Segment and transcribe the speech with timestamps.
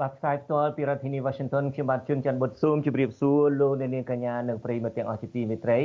[0.00, 5.78] បាទផ្សាយផ្ទាល់ពីរដ្ឋធានី Washington ខ្ញុំបាទជួនច័ន្ទបុតស៊ូមជម្រាបសួរលោកអ្នកនាងកញ្ញានិងប្រិយមិត្តទាំងអស់ជាទីមេត្រី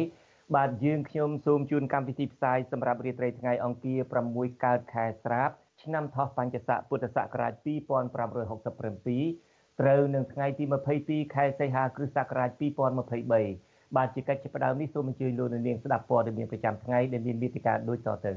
[0.55, 3.99] បាទយើងខ្ញុំសូមជូនកម្មវិធីផ្សាយសម្រាប់រាត្រីថ្ងៃអង្គារ
[4.33, 5.49] 6កើតខែស្រាប
[5.83, 7.65] ឆ្នាំថោះបัญចស័កពុទ្ធសករាជ2567
[9.79, 10.63] ត្រូវនឹងថ្ងៃទី
[10.99, 12.49] 22ខែសីហាគ្រិស្តសករាជ
[13.27, 18.33] 2023បាទជាកិច្ចផ្ដើមនេះសូមអញ្ជើញលោកនាងស្ដាប់ព័ត៌មានប្រចាំថ្ងៃដែលមានមេតិការដូចតទៅ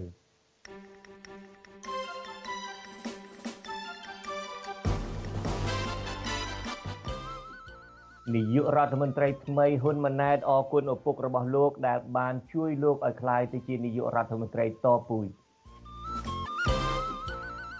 [8.30, 14.70] នាយករដ្ឋមន្ត្រីថ្មីហ៊ុនម៉ាណែតអរគុណឪពុករបស់លោកដែលបានជួយលោកឲ្យក្លាយទៅជានាយករដ្ឋមន្ត្រីត
[15.08, 15.26] ពូជ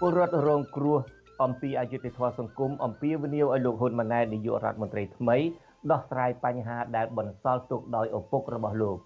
[0.01, 0.99] ពលរដ្ឋរងគ្រោះ
[1.43, 5.37] អំពីអយុធធម៌សង្គមអំពីវនីវឲ្យលោកហ៊ុនម៉ាណែតនាយករដ្ឋមន្ត្រីថ្មី
[5.91, 8.99] ដោះស្រាយបញ្ហាដែលបន្សល់ទុកដោយឪពុករបស់លោក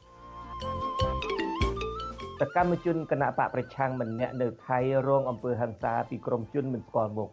[2.41, 7.31] សកម្មជនគណៈបកប្រឆាំងម្នាក់នៅថៃរងអំពើហិង្សាពីក្រុមជនមិនស្គាល់មុខ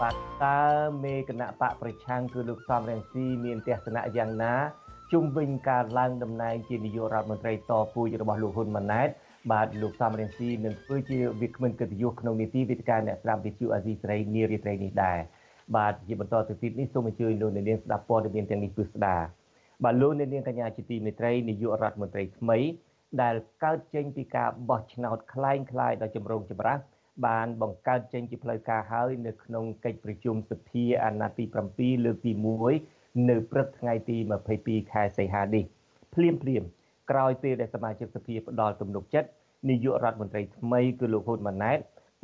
[0.00, 0.60] បាទតើ
[1.04, 4.54] មេគណៈបកប្រឆាំងគឺលោកសំរងស៊ីមានទស្សនៈយ៉ាងណា
[5.12, 9.08] ជុំវិញការឡើងតំណែងជានាយករដ្ឋមន្ត្រីតពូជរបស់លោកហ៊ុនម៉ាណែត
[9.52, 15.18] បាទលោកសំរៀងស៊ីនឹងធ្វើជាវាគ្មិនកិត្តិយសក្នុងនីតិវិទ្យាអ្នកស្ដាប់វិទ្យុអាស៊ីសេរីនារីត្រីនេះដែរ
[15.76, 19.16] បាទជាបន្តទៅទៀតនេះសូមអញ្ជើញលោកអ្នកនាងស្ដាប់ព័ត៌មានទាំងនេះពិស្ដា
[19.84, 22.58] បាទលោកអ្នកនាងកញ្ញាជាទីមេត្រីនាយករដ្ឋមន្ត្រីថ្មី
[23.22, 26.78] ដែលកើតចេញពីការបោះឆ្នោតคล้ายคล้ายដោយចម្រូងចម្រាស
[27.25, 32.31] បានបង្កើតចេញជាផ្លូវការហើយនៅក្នុងកិច្ចប្រជុំសភាអាណត្តិទី7លើកទី
[32.79, 34.17] 1នៅព្រឹកថ្ងៃទី
[34.55, 35.63] 22ខែសីហានេះ
[36.13, 36.63] ភ្លាមភ្លាម
[37.11, 39.29] ក្រោយពេលដែលសមាជិកសភាផ្ដល់ទំនុកចិត្ត
[39.69, 41.79] នាយករដ្ឋមន្ត្រីថ្មីគឺលោកហ៊ុនម៉ាណែត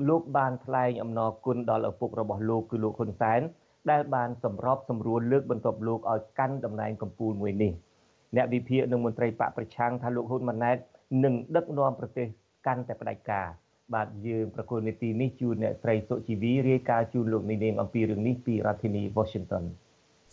[0.08, 3.41] លោកបានថ្លែងអំណរគុណដល់ឪពុករបស់លោកគឺលោកហ៊ុនសែន
[3.91, 7.72] ដែលបានសម្របសម្រួលលើកបន្ទប់លោកឲ្យកាន់តំណែងកម្ពូលមួយនេះ
[8.35, 10.78] អ្នកវិភាគនិងមន្ត្រីបកប្រឆាំងថាលោកហ៊ុនម៉ាណែត
[11.24, 12.28] នឹងដឹកនាំប្រទេស
[12.68, 13.47] កាន់តែផ្ដាច់ការ
[13.95, 19.65] បាទយើងប្រគល់នីតិនេះជូនអ្នកស្រីសុជីវីរាយការណ៍ជូនលោកនាងអំពីរឿងនេះពីរដ្ឋធានី Washington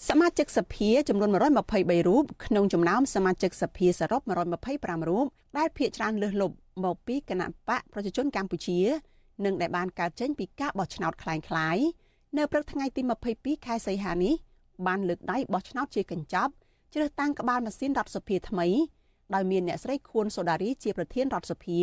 [0.09, 4.21] សមាជិកសភាចំនួន123រូបក្នុងចំណោមសមាជិកសភាសរុប
[4.65, 5.25] 125រូប
[5.57, 8.79] ដែលភាគច្រើនលើសលប់មកពីគណៈបកប្រជាជនកម្ពុជា
[9.45, 11.85] និងដែលបានកើតចេញពីការបោះឆ្នោតคล้ายៗ
[12.37, 13.01] នៅព្រឹកថ្ងៃទី
[13.33, 14.33] 22ខែសីហានេះ
[14.87, 16.51] បានលើកដៃបោះឆ្នោតជាកញ្ចប់
[16.93, 18.67] ជ្រើសតាំងក្បាលម៉ាស៊ីនរដ្ឋសភាថ្មី
[19.33, 21.79] ដោយមានអ្នកស្រីខួនសូដារីជាប្រធានរដ្ឋសភា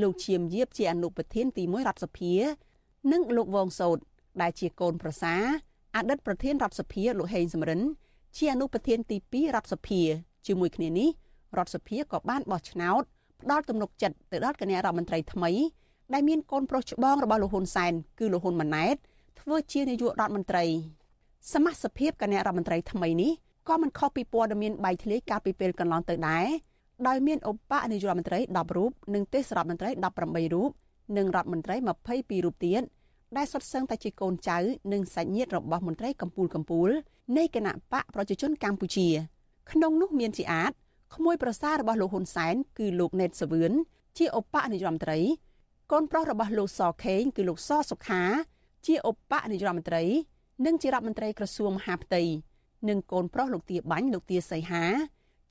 [0.00, 2.32] លោកឈៀមយាបជាអនុប្រធានទី1រដ្ឋសភា
[3.12, 3.98] និងលោកវងសោត
[4.42, 5.34] ដែលជាកូនប្រសា
[5.96, 7.80] អតីតប្រធានរដ្ឋសភាលោកហេងសំរិន
[8.36, 10.00] ជាអនុប្រធានទី2រដ្ឋសភា
[10.46, 11.08] ជាមួយគ្នានេះ
[11.58, 13.02] រដ្ឋសភាក៏បានបោះឆ្នោត
[13.42, 15.50] ផ្ដល់ទំនុកចិត្តទៅដល់គណៈរដ្ឋមន្ត្រីថ្មី
[16.12, 18.96] ដែលមានកូនប្រុសច្បងរបស់លោកហ៊ុនសែនគឺលោកហ៊ុនម៉ាណែត
[19.40, 20.64] ធ្វើជានាយករដ្ឋមន្ត្រី
[21.52, 23.32] សមាជិកភាពគណៈរដ្ឋមន្ត្រីថ្មីនេះ
[23.68, 26.46] ក៏មិនខុសពីព័ត៌មានបែកធ្លាយកាលពីពេលកន្លងទៅដែរ
[27.08, 30.70] ដោយមានឧបនាយករដ្ឋមន្ត្រី10រូបនិងទេសរដ្ឋមន្ត្រី18រូប
[31.16, 32.82] និងរដ្ឋមន្ត្រី22រូបទៀត
[33.36, 34.58] ដែលសុទ្ធសឹងតែជាកូនចៅ
[34.92, 36.90] និងសាច់ញាតិរបស់មន្ត្រីកម្ពុជាកម្ពុជា
[37.36, 39.08] នៃគណៈបកប្រជាជនកម្ពុជា
[39.70, 40.72] ក្នុងនោះមានជាអាច
[41.14, 43.72] ក្មួយប្រសាររបស់លោកហ៊ុនសែនគឺលោកណេតសវឿន
[44.18, 45.18] ជាឧបនាយករដ្ឋមន្ត្រី
[45.92, 48.22] កូនប្រុសរបស់លោកសខេងគឺលោកសសុខា
[48.86, 50.04] ជាឧបនាយករដ្ឋមន្ត្រី
[50.66, 52.22] និងជារដ្ឋមន្ត្រីក្រសួងមហាផ្ទៃ
[52.88, 54.84] និងកូនប្រុសលោកទាបាញ់លោកទាសីហា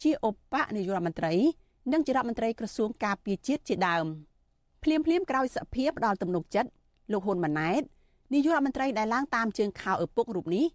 [0.04, 1.34] ជាឧបនាយករដ្ឋមន្ត្រី
[1.92, 4.06] និងជារដ្ឋមន្ត្រីក្រសួងការពារជាតិជាដើម
[4.84, 6.70] ភ្លាមភ្លាមក្រោយសភាផ្ដល់ទំនុកចិត្ត
[7.12, 7.82] លោកហ៊ុនម៉ាណែត
[8.34, 10.66] នាយករដ្ឋមន្ត្រីដែលឡើងតាមជើងខោឪពុករូបនេះ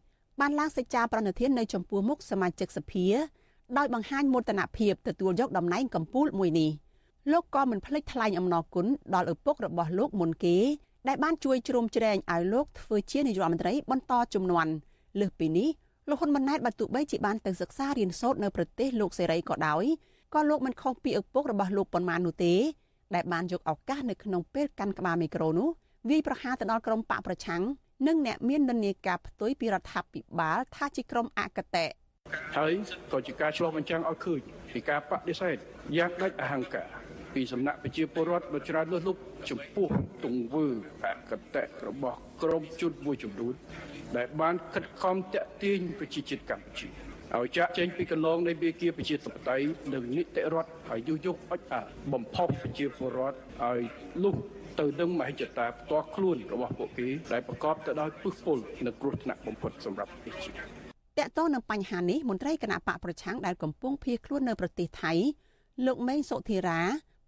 [0.40, 3.06] បានឡើងសេចក្ដីប្រណិធាននៅចំពោះមុខសមាជិកសភា
[3.78, 6.70] ដោយបង្ហាញមោទនភាពទទួលយកតំណែងកម្ពុជាមួយនេះ
[7.32, 10.56] លោកក៏មិនភ្លេចថ្លែងអំណរគុណដល់ឪពុករបស់លោកមុនគេ
[11.08, 14.72] ដែលបានជួយជ្រោមជ្រែងឲ្យលោកធ្វើជានាយករដ្ឋមន្ត្រីបន្តជំនាន់
[15.20, 15.69] លើសពីនេះ
[16.10, 19.84] លោកហ៊ុនម៉ាណែតបានទូបីជាបានទៅសិក្សារៀនសូត្រនៅប្រទេសលោកសេរីក៏ដោយ
[20.34, 22.55] ក៏លោកមិនខុសពីឪពុករបស់លោកប៉ុន្មាននោះទេ
[23.14, 25.69] ដែលបានយកឱកាសនៅក្នុងពេលកាន់ក្បាលមីក្រូនោះ
[26.10, 27.62] វាយប្រហារទៅដល់ក្រុមបកប្រឆាំង
[28.06, 31.87] និងអ្នកមាននិន្នាការផ្ទុយពីរដ្ឋាភិបាលថាជាក្រុមអកតេ
[32.56, 32.72] ហើយ
[33.12, 34.40] ក៏ជាការឆ្លុះបញ្ចាំងឲ្យឃើញ
[34.72, 35.56] ពីការបដិសេធ
[35.96, 36.88] យ៉ាងដាច់អហង្ការ
[37.34, 39.20] ពីសំណាក់ប្រជាពលរដ្ឋដ៏ច្រើនលើសលប់
[39.50, 39.88] ចំពោះ
[40.25, 40.66] ទង្វើ
[41.06, 43.55] អកតេរបស់ក្រុមជនមួយចំនួន
[44.16, 46.88] ដែលបានខិតខំតាក់ទាញប្រជាជាតិកម្ពុជា
[47.37, 51.82] ឲ្យចាក់ចេញពីកន្លងនៃវាគាប្រជាធិបតេយ្យនិងនីតិរដ្ឋហើយយុយយកអុចអា
[52.12, 53.81] បំផុសប្រជាពលរដ្ឋឲ្យ
[54.25, 54.37] លុះ
[54.81, 65.12] ទៅនឹងមហិច្ឆតាផ្ទាល់ខ្លួនរបស់ពួកគេដែលប្រកបទៅដោយពុះពុលនិងគ្រោះថ្នាក់បំផុតសម្រាប់ប្រទេសជាតិតកតនឹងបញ្ហានេះមន្ត្រីគណៈបកប្រឆាំងដែលកំពុងភៀសខ្លួននៅប្រទេសថៃ
[65.87, 66.81] លោកមេងសុធិរា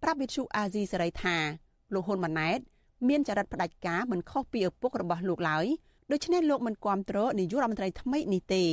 [0.03, 1.37] ប្រាប់វិទ្យុអាស៊ីសេរីថា
[1.93, 2.59] លោកហ៊ុនម៉ាណែត
[3.09, 5.65] មានចរិតផ្ដាច់ការមិនខុសពីឪពុករបស់លោកឡើយ
[6.11, 8.63] ដូច្នេះលោកមិនគាំទ្រនាយករដ្ឋមន្ត្រីថ្មីនេះទេ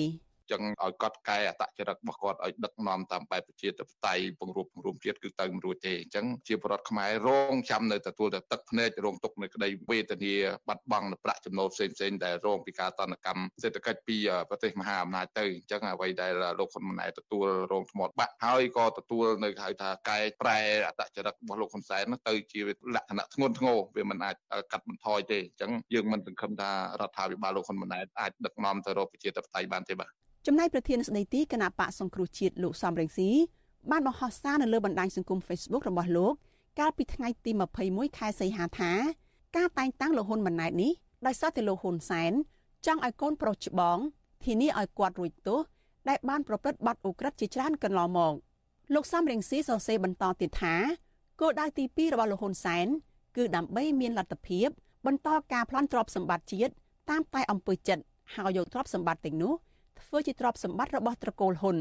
[0.50, 10.34] ចឹងឲ្យកត់កែអតចរិតរបស់គាត់ឲ្យដឹកនាំតាមបែបប្រជាធិបតេយ្យពង្រួមពង្រួមជាតិគឺទៅមិនរួចទេអញ្ចឹងជាបរដ្ឋខ្មែររងចាំនៅទទួលតែទឹកភ្នែករងទុកនៅក្តីវេទនា
[10.68, 14.16] បាត់បង់នៅប្រាក់ចំណូលផ្សេងផ្សេងដែលរងពីការតនកម្មសេដ្ឋកិច្ចពី
[14.48, 20.58] ប្រទេសមហាអំណាចទៅអញ្ចឹងអ្វីដែលលោកហ៊ុនម៉ាណែតទទួលរងធ្មត់បាក់ហើយក៏ទទួលនៅហៅថាកែប្រែ
[20.88, 22.60] អតចរិតរបស់លោកហ៊ុនសែនទៅជា
[22.94, 24.36] លក្ខណៈធ្ងន់ធ្ងរវាមិនអាច
[24.72, 30.12] កាត់បន្ថយទេអញ្ចឹងយើងមិនសង្ឃឹមថារដ្ឋាភិបាលលោកហ៊ុនម៉ាណែតអាចដឹកនាំទៅរកប្រជាធិបតេយ្យបានទេបាទ
[30.46, 33.30] ចំណែកប្រធានស្ដីទីគណៈបកសង្គ្រោះជាតិលោកសំរងស៊ី
[33.90, 36.34] បានបង្ហោះសារនៅលើបណ្ដាញសង្គម Facebook របស់លោក
[36.80, 37.50] កាលពីថ្ងៃទី
[37.84, 38.92] 21ខែសីហាថា
[39.56, 40.92] ការតែងតាំងលោកហ៊ុនម៉ាណែតនេះ
[41.26, 42.32] ដោយសារតែលោកហ៊ុនសែន
[42.86, 43.98] ចង់ឲ្យកូនប្រុសច្បង
[44.44, 45.60] ធានាឲ្យគាត់រួចទោស
[46.08, 48.34] ដែលបានប្រព្រឹត្តបទឧក្រិដ្ឋជាច្រើនកន្លងមក
[48.94, 50.74] លោកសំរងស៊ីសរសេរបន្តទៀតថា
[51.40, 52.86] គោលដៅទី2របស់លោកហ៊ុនសែន
[53.36, 54.68] គឺដើម្បីមានលទ្ធភាព
[55.06, 56.72] បន្តការប្លន់ទ្រព្យសម្បត្តិជាតិ
[57.10, 58.02] តាមតែអំពើចិត្ត
[58.34, 59.52] ហើយយកទ្រព្យសម្បត្តិទាំងនោះ
[60.00, 61.76] ធ្វើជាទ្រព្យសម្បត្តិរបស់ត្រកូលហ៊ុន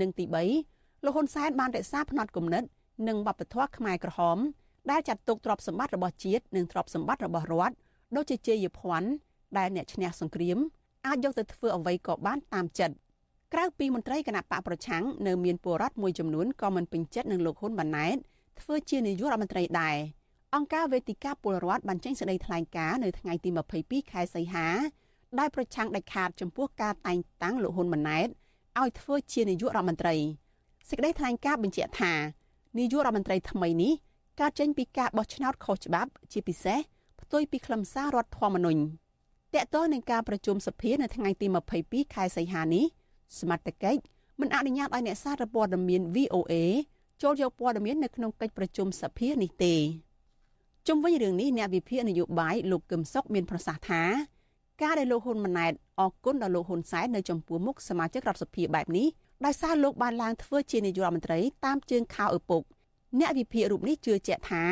[0.00, 0.24] និងទី
[0.64, 2.64] 3លោកហ៊ុនសែនបានរក្សាផ្នត់គំនិត
[3.08, 4.38] និងវប្បធម៌ខ្មែរក្រហម
[4.90, 7.74] ដែលចាត់ទុកទ្រព្យសម្បត្តិរបស់ជាតិនិងទ្រព្យសម្បត្តិរបស់រដ្ឋ
[8.16, 9.08] ដូចជាជ័យភ័ណ្ឌ
[9.58, 10.58] ដែលអ្នកឈ្នះសង្គ្រាម
[11.06, 12.94] អាចយកទៅធ្វើអ្វីក៏បានតាមចិត្ត
[13.52, 18.16] ក្រៅពីមន្ត្រីគណៈបកប្រឆាំងនៅមានពលរដ្ឋមួយចំនួនក៏មិនពេញចិត្តនឹងលោកហ៊ុនម៉ាណែត
[18.60, 19.96] ធ្វើជានាយករដ្ឋមន្ត្រីដែរ
[20.54, 23.50] អង្គការវេទិកាពលរដ្ឋបានចេញសេចក្តីថ្លែងការណ៍នៅថ្ងៃទី
[23.80, 24.68] 22ខែសីហា
[25.38, 28.28] ដែលប្រឆាំងដាច់ខាតចំពោះការតែងតាំងលោកហ៊ុនម៉ាណែត
[28.80, 30.16] ឲ្យធ្វើជានាយករដ្ឋមន្ត្រី
[30.88, 32.12] សេចក្តីថ្លែងការណ៍បញ្ជាក់ថា
[32.78, 33.92] នាយករដ្ឋមន្ត្រីថ្មីនេះ
[34.40, 36.78] កើតចេញពីការបោះឆ្នោតខុសច្បាប់ ជាពិសេស
[37.20, 38.80] ផ្ទុយពីខ្លឹមសាររដ្ឋធម្មនុញ្ញ
[39.54, 41.46] តកតទៅនឹងការប្រជុំសភានៅថ្ងៃទី
[41.80, 42.84] 22ខែសីហានេះ
[43.38, 44.00] សមត្ថកិច្ច
[44.40, 46.52] មិនអនុញ្ញាតឲ្យអ្នកសារព័ត៌មាន VOA
[47.22, 49.74] ចូលយកព័ត៌មាននៅក្នុងកិច្ចប្រជុំសភានេះទេ
[50.88, 54.02] ជុំវិញរឿងនេះអ្នកវិភាគនយោបាយលោកកឹមសុខមានប្រសាសន៍ថា
[54.82, 59.06] ការដែលលោកហ៊ុនម៉ាណែតអគុណដល់លោកហ៊ុនសែននៅចំពោះមុខសមាជិករដ្ឋសភាបែបនេះ
[59.44, 62.62] ដោយសារលោកបានឡើងធ្វើជានាយករដ្ឋមន្ត្រីតាមជើងខោឪពុក
[63.18, 64.64] អ្នកវិភាគរូបនេះជឿជាក់ថា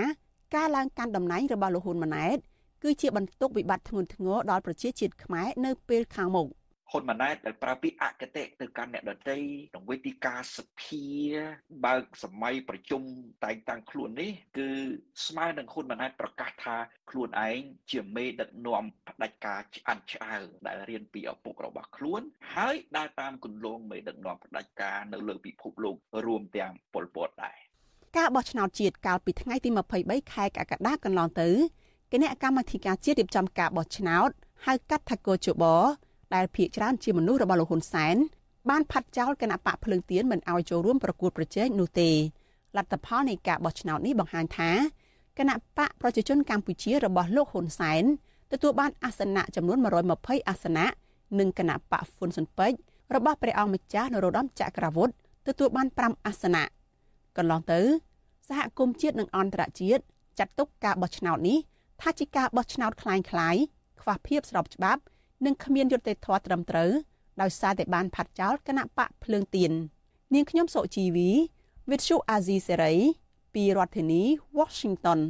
[0.54, 2.38] ការឡើងកាន់តំណែងរបស់លោកហ៊ុនម៉ាណែត
[2.82, 6.46] គឺជាបន្ទុកវិបត្តិធ្ងន់ធ្ងរដល់ប្រជាជាតិខ្មែរនៅពេលខាងមុខ។
[6.90, 9.36] ហ៊ុនម៉ាណែតដែលប្រើពាក្យអគតិទៅកាន់អ្នកដទៃ
[9.70, 11.04] ក្នុងវេទិកាសភា
[11.86, 13.02] បើកសម័យប្រជុំ
[13.44, 14.68] តែងតាំងខ្លួននេះគឺ
[15.26, 16.76] ស្មើនឹងហ៊ុនម៉ាណែតប្រកាសថា
[17.10, 17.58] ខ្លួនឯង
[17.90, 22.22] ជាមេដឹកនាំផ្ដាច់ការឆ្អិនឆ្អៅដែលរៀនពីឪពុករបស់ខ្លួន
[22.54, 25.96] ហើយដើរតាមគន្លងមេដឹកនាំផ្ដាច់ការនៅលើពិភពលោក
[26.26, 27.56] រួមទាំងប៉ុលពតដែរ
[28.18, 29.70] ការបោះឆ្នោតជាតិកាលពីថ្ងៃទី
[30.02, 31.48] 23ខែកក្កដាកន្លងទៅ
[32.12, 34.30] គណៈកម្មាធិការជាតិរៀបចំការបោះឆ្នោត
[34.66, 35.64] ហៅកាត់ថាកោជប
[36.35, 38.15] ដែលភ ieck ច្រើនជាមនុស្សរបស់លោកហ៊ុនសែន
[38.69, 42.09] បានផាត់ចោលគណៈបកភ្លើងទៀនមិនអោយចូលរួមប្រគួតប្រជែងនោះទេ
[42.77, 44.71] លទ្ធផលនៃការបោះឆ្នោតនេះបង្ហាញថា
[45.39, 48.03] គណៈបកប្រជាជនកម្ពុជារបស់លោកហ៊ុនសែន
[48.51, 49.77] ទទួលបានអាសនៈចំនួន
[50.13, 50.85] 120អាសនៈ
[51.39, 52.77] និងគណៈបកហ្វុនស៊ុនពេជ្រ
[53.15, 55.13] របស់ព្រះអង្គម្ចាស់នរោត្តមចក្រវុឌ្ឍ
[55.47, 56.63] ទទួលបាន5អាសនៈ
[57.37, 57.81] កន្លងទៅ
[58.47, 60.03] សហគមន៍ជាតិនិងអន្តរជាតិ
[60.39, 61.57] ចាត់ទុកការបោះឆ្នោតនេះ
[62.01, 65.01] ថាជាការបោះឆ្នោតคล้ายៗខ្វះភាពស្របច្បាប់
[65.46, 66.90] និងគ្មានយុត្តិធម៌ត្រឹមត្រូវ
[67.42, 69.72] ដោយសារតែបានផាត់ចោលគណៈបកភ្លើងទៀន
[70.34, 71.30] នាងខ្ញុំសុជីវី
[71.90, 72.96] Vithu Azizi Serai
[73.54, 74.22] ពីរដ្ឋធានី
[74.58, 75.20] Washington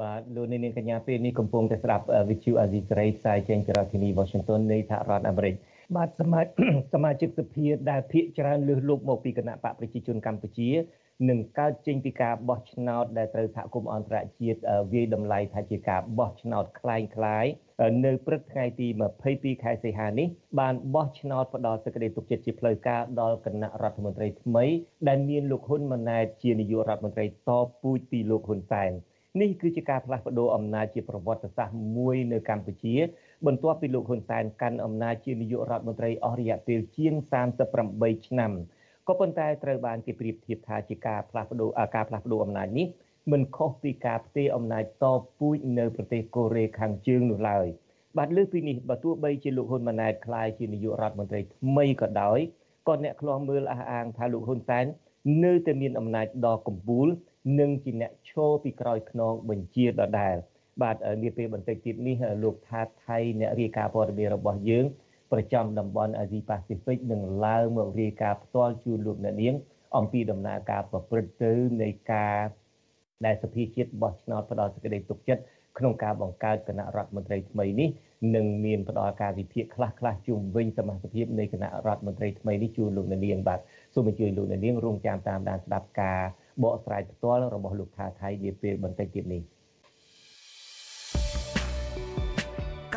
[0.00, 5.54] បាទលោកនាងកញ្ញាពេលនេះកំពុងតែស្ដាប់ Vithu Azizi Serai ផ្សាយចេញពីរដ្ឋធានី Washington នៃសហរដ្ឋអាមេរិក
[5.96, 6.54] បាទសមាជិក
[6.92, 10.70] សមាជិកសភាដែលភាកច្រើនលើសលប់មកពីគណៈបកប្រជាជនកម្ពុជា
[11.29, 14.59] នឹងកើតចេញពីការបោះឆ្នោតដែលត្រូវសហគមន៍អន្តរជាតិ
[14.93, 17.45] វាយតម្លៃថាជាការបោះឆ្នោតคล้ายคล้าย
[18.05, 18.87] នៅព្រឹកថ្ងៃទី
[19.25, 20.27] 22ខែសីហានេះ
[20.59, 24.65] បានបោះឆ្នោតផ្ដល់សេចក្តីទុកចិត្តជាផ្លូវការដល់គណៈរដ្ឋមន្ត្រីថ្មី
[25.07, 28.91] ដែលមានលោកហ៊ុនម៉ាណែតជានាយករដ្ឋមន្ត្រីតពូជពីលោកហ៊ុនសែន
[29.41, 32.95] នេះគឺជាការផ្លាស់ប្ដូរអំណាចជាប្រវត្តិសាស្ត្រមួយនៅកម្ពុជា
[33.45, 37.13] បន្ទាប់ពីលោកហ៊ុនសែនកាន់អំណាចជានាយករដ្ឋមន្ត្រីអស់រយៈពេលជាង
[37.73, 38.51] 38ឆ្នាំ
[39.08, 42.86] ក៏ប៉ុន្តែត្រូវបានគេប្រៀបធៀបថាជាការផ្លាស់ប្ដូរការផ្លាស់ប្ដូរអំណាចនេះ
[43.32, 45.06] មិនខុសពីការផ្ទេរអំណាចត
[45.38, 47.66] ពូជនៅប្រទេសកូរ៉េខាងជើងនោះឡើយ
[48.18, 52.38] បាទលើពីនេះបើទោះបីជាលោកហ៊ុនម៉ាណែតក្លាយជានាយករដ្ឋមន្ត្រីថ្មីក៏ដោយ
[52.88, 54.84] ក៏អ្នកខ្លោះមើលអះអាងថាលោកហ៊ុនសែន
[55.44, 57.08] នៅតែមានអំណាចដ៏កម្ពូល
[57.60, 60.36] និងជាអ្នកឈរពីក្រោយខ្នងបញ្ជាដដែល
[60.82, 64.84] បាទនាពេលបន្តិចទៀតនេះលោកថាថៃអ្នករាយការណ៍ព័ត៌មានរបស់យើង
[65.32, 69.54] ប្រចាំតំបន់អាស៊ីប៉ាស៊ីហ្វិកនឹងឡើងមករាយការណ៍ផ្ទាល់ជូនលោកអ្នកនាង
[69.96, 72.36] អំពីដំណើរការប្រព្រឹត្តទៅនៃការ
[73.24, 75.42] ដែលសភាជាតិបោះឆ្នោតផ្ដល់សេចក្តីទុកចិត្ត
[75.78, 77.88] ក្នុងការបង្កើតគណៈរដ្ឋមន្ត្រីថ្មីនេះ
[78.36, 83.60] នឹងមានផ្ដល់ការវិភាគខ្លះខ្លះជុំវិញសមាជិកនៃគណៈរដ្ឋមន្ត្រីថ្មីនេះជូនលោកនាងបាទ
[83.94, 86.20] សូមអញ្ជើញលោកនាងរងចាំតាមដានស្ដាប់ការ
[86.62, 89.42] បកស្រាយផ្ទាល់របស់លោកថាថៃនាពេលបន្តិចទៀតនេះ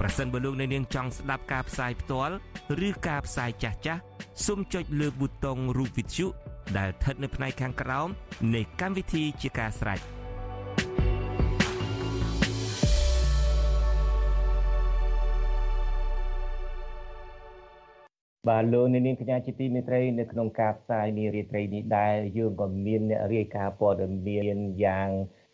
[0.00, 2.34] ប្រសិនបើលោកអ្នកនាងចង់ស្ដាប់ការផ្សាយផ្ទាល់
[2.88, 4.00] ឬការផ្សាយចាស់ចាស់
[4.46, 6.26] សូមចុចលើប៊ូតុងរូប Vithu
[6.78, 8.08] ដែលស្ថិតនៅផ្នែកខាងក្រោម
[8.54, 10.00] នៃកម្មវិធីជាការស្រេច
[18.48, 23.96] បាទលោកនាងកញ្ញាជាទីមេត្រីនៅក្នុងការផ្សាយនារាត្រីនេះដែរយើងក៏មានអ្នករាយការណ៍ព័ត៌
[24.28, 25.10] មានយ៉ាង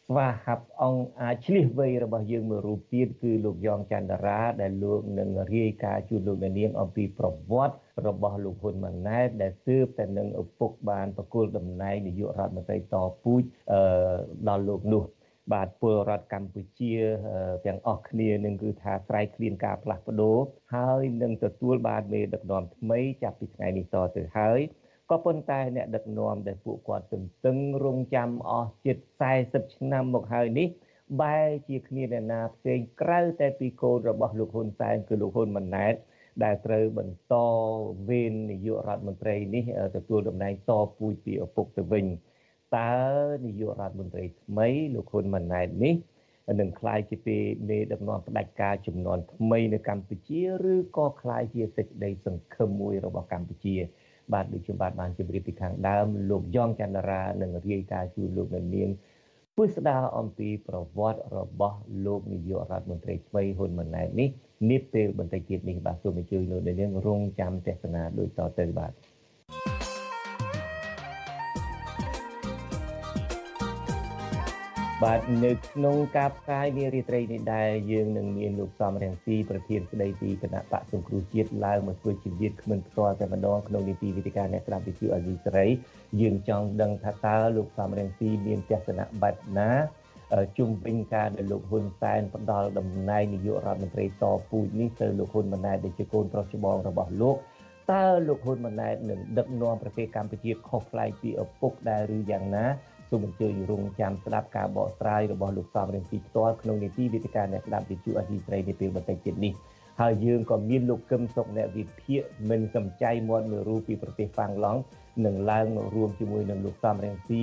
[0.09, 13.43] ស្វាហាប់អង្គអាចឆ្លៀសវៃរបស់យើងមួយរូបទៀតគឺលោកយ៉ងច័ន្ទរាដែលលោកនឹងរាយការណ៍ជូនលោកនាងអំពីប្រវត្តិរបស់លោកហ៊ុនម៉ាណែតដែលទើបតែនឹងឪពុកបានប្រគល់តំណែងនាយករដ្ឋមន្ត្រីតពូជ
[14.49, 15.05] ដល់លោកនោះ
[15.53, 16.93] បាទពលរដ្ឋកម្ពុជា
[17.67, 20.39] ទាំងអស់គ្នានឹងគឺថាស្រ័យឃ្លានការផ្លាស់ប្ដូរ
[20.75, 24.61] ហើយនឹងទទួលបានមេដឹកនាំថ្មីចាប់ពីថ្ងៃនេះតទៅហើយ
[25.10, 28.98] ក៏ប៉ុន្តែអ្នកដឹកនាំដែលពួកគាត់ទន្ទឹងរង់ចាំអស់ជិត
[29.38, 30.68] 40ឆ្នាំមកហើយនេះ
[31.22, 35.96] បែរជាគ្មានអ្នកណាផ្សេងក្រៅតែពីកូនរបស់លោកហ៊ុនសែនគឺលោកហ៊ុនម៉ាណែត
[36.44, 37.36] ដែលត្រូវបន្ត
[38.10, 39.64] វេននាយករដ្ឋមន្ត្រីនេះ
[39.96, 42.06] ទទួលតំណែងតពូជពីឪពុកទៅវិញ
[42.78, 42.94] តើ
[43.46, 45.96] នាយករដ្ឋមន្ត្រីថ្មីលោកហ៊ុនម៉ាណែតនេះ
[46.60, 53.76] នឹងคล้ายជាពេលមេដឹកនាំផ្ដាច់ការចំនួនថ្មីនៅកម្ពុជាឬក៏คล้ายជាសេចក្តីសង្ឃឹមមួយរបស់កម្ពុជា
[54.33, 58.91] បាទដូចខ្ញុំបាទបានជម្រាបពីខាងដើមលោកយ៉ងច័ន្ទរានឹងរាយការណ៍ជូនលោកនាង
[59.57, 64.29] ពុស្ដាអំពីប្រវត្តិរបស់លោកនាយករដ្ឋមន្ត្រីថ្មីហ៊ុនម៉ាណែតនេះ
[64.71, 68.93] នាពេលបន្តិចទៀតនេះបាទសូមអញ្ជើញលោកនាងរងចាំទស្សនាដូចតទៅបាទ
[75.05, 85.67] បាទនៅក្នុងការផ្សាយនារីត្រីនេះដែរយើងនឹងមានលោកសំរងស៊ីប្រធានស្ដីទីគណៈបកសង្គ្រោះជាតិឡើងមកធ្វើជាវិទ្យគ្មិនផ្ទាល់តែម្ដងក្នុងនីតិវិទ្យាអ្នកស្ដាប់វិទ្យុអេស៊ីសេរី
[86.21, 89.71] យើងចង់ដឹងថាតើលោកសំរងស៊ីមានទស្សនៈបែបណា
[90.59, 97.37] ជុំវិញការដែលលោកហ៊ុនសែនផ្ដាល់តំណែងនាយករដ្ឋមន្ត្រីតពូជនេះទៅលោកហ៊ុនម៉ាណែតដែលជាកូនប្រុសច្បងរបស់លោក
[97.93, 102.67] តើលោកហ៊ុនម៉ាណែតនឹងដឹកនាំប្រទេសកម្ពុជាខុសប្លែកពីឪពុកដែរឬយ៉ាងណា
[103.11, 109.53] សូមអញ្ជើញរងចាំស្ដាប់ការបកស្រាយរបស់លោកសំរងស៊ីផ្ទាល់ក្នុងនីតិវិទ្យាអ្នកស្ដាប់វិទ្យុអសីស្រីនាពេលបន្តិចទៀតនេះ
[110.01, 112.21] ហើយយើងក៏មានលោកកឹមសុខអ្នកវិភាគ
[112.51, 114.81] មិនសំចៃមាត់មួយរូបពីប្រទេសហ្វាំងឡង់
[115.27, 117.43] នឹងឡើងរួមជាមួយនឹងលោកសំរងស៊ី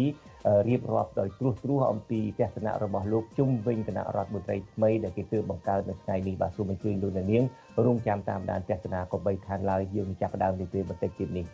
[0.67, 7.43] រៀបរាប់ដោយត្រួសត្រាសអំពីទស្សនៈរបស់លោកជុំវិញគណៈរដ្ឋមន្ត្រីថ្មីដែលគេទើបបង្កើតនៅថ្ងៃនេះបាទសូមអញ្ជើញលោកនាង
[7.85, 11.45] រងចាំតាមដានទស្សនាក៏បីខានឡើយយើងចាប់ផ្ដើមនាពេលបន្តិចទៀតនេះ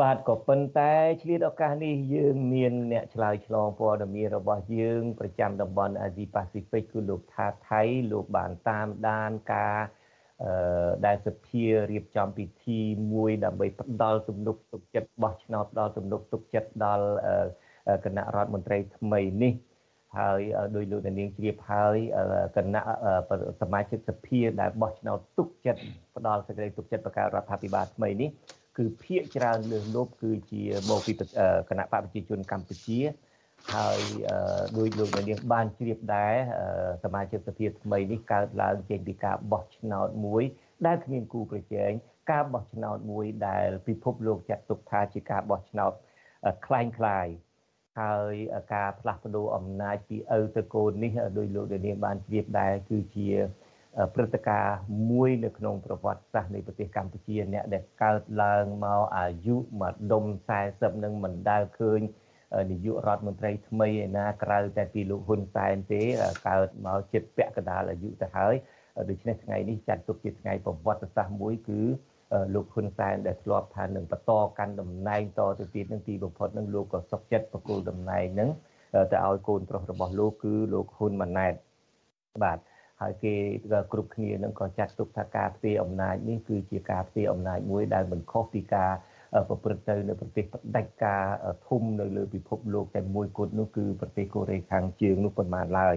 [0.00, 9.78] បាទក៏ប៉ុន្តែឆ្លៀតឱកាសនេះយើងមានអ្នកឆ្លើយឆ្លងព័ត៌មានរបស់យើងប្រចាំតំបន់អាស៊ីប៉ាស៊ីហ្វិកគឺលោកថាថៃលោកបានតាមដានការ
[10.44, 12.78] អឺដែលសភារៀបចំពិធី
[13.12, 17.06] មួយដើម្បីផ្ដល់ទំនុកទុកចិត្តបោះឆ្នោតផ្ដល់ទំនុកទុកចិត្តដល់
[18.04, 19.52] គណៈរដ្ឋមន្ត្រីថ្មីនេះ
[20.18, 20.40] ហើយ
[20.76, 21.96] ដោយលោកនាងជ្រាបហើយ
[22.56, 22.82] គណៈ
[23.60, 25.82] សមាជិកសភាដែលបោះឆ្នោតទុកចិត្ត
[26.16, 28.30] ផ្ដល់សេចក្តីទុកចិត្តបង្កើតរដ្ឋាភិបាលថ្មីនេះ
[28.77, 31.13] គឺភាកច្រើនលើសលប់គឺជាមកពី
[31.69, 32.99] គណៈបកប្រជាជនកម្ពុជា
[33.75, 34.01] ហើយ
[34.77, 36.33] ដោយលោកនាងបានជ្រាបដែរ
[37.03, 40.43] សមាជិកសភាថ្មីនេះកើតឡើងចេញពីការបោះឆ្នោតមួយ
[40.85, 41.91] ដែលគ្មានគូប្រជែង
[42.31, 45.91] ការបោះឆ្នោតមួយដែលពិភពលោកចាត់ទុកថាជាការបោះឆ្នោត
[46.65, 47.27] คล้ายคลาย
[47.99, 48.33] ហើយ
[48.73, 53.29] ការផ្លាស់ប្ដូរអំណាចពីឪទៅកូននេះដោយលោកនាងបានជ្រាបដែរគឺជា
[54.14, 54.76] ព្រឹត្តិការណ៍
[55.10, 60.24] មួយនៅក្នុងប្រវត្តិសាស្ត្រនៃប្រទេសកម្ពុជាអ្នកដែលកើតឡើងមកអាយុមួយដុំ
[60.64, 62.00] 40នឹងមិនដែលឃើញ
[62.70, 66.02] នាយករដ្ឋមន្ត្រីថ្មីឯណាក្រៅតែពីលោកហ៊ុនសែនទេ
[66.48, 68.54] កើតមកជិតពាក់កណ្ដាលអាយុទៅហើយ
[69.10, 71.80] ដូច្នេះថ្ងៃនេះចាត់ទុកជាថ្ងៃប្រវត្តិសាស្ត្រមួយគឺ
[72.54, 78.50] លោកហ៊ុនសែនដែលធ្លាប់ថានឹងបន្តកាន់តំណែងតទៅទៀតនឹងទីបំផុតនឹងលោកក៏សុខចិត្តបកគលតំណែងនឹង
[79.12, 81.54] ទៅឲ្យកូនប្រុសរបស់លោកគឺលោកហ៊ុនម៉ាណែត
[82.44, 82.58] បាទ
[83.00, 83.34] ហើយគេ
[83.92, 88.92] គ្រប់គ្នានឹងក៏ចាត់ទុកថាការផ្ទេរអំណាចនេះគឺជាការផ្ទេរអំណាចមួយដែលមិនខុសពីការ
[89.48, 91.22] ប្រព្រឹត្តទៅនៅប្រទេសផ្ដាច់ការ
[91.68, 95.96] ធំនៅលើពិភពលោកតែមួយគត់នោះគឺប្រទេសកូរ៉េខាងជើងនោះប៉ុន្មានឡើយ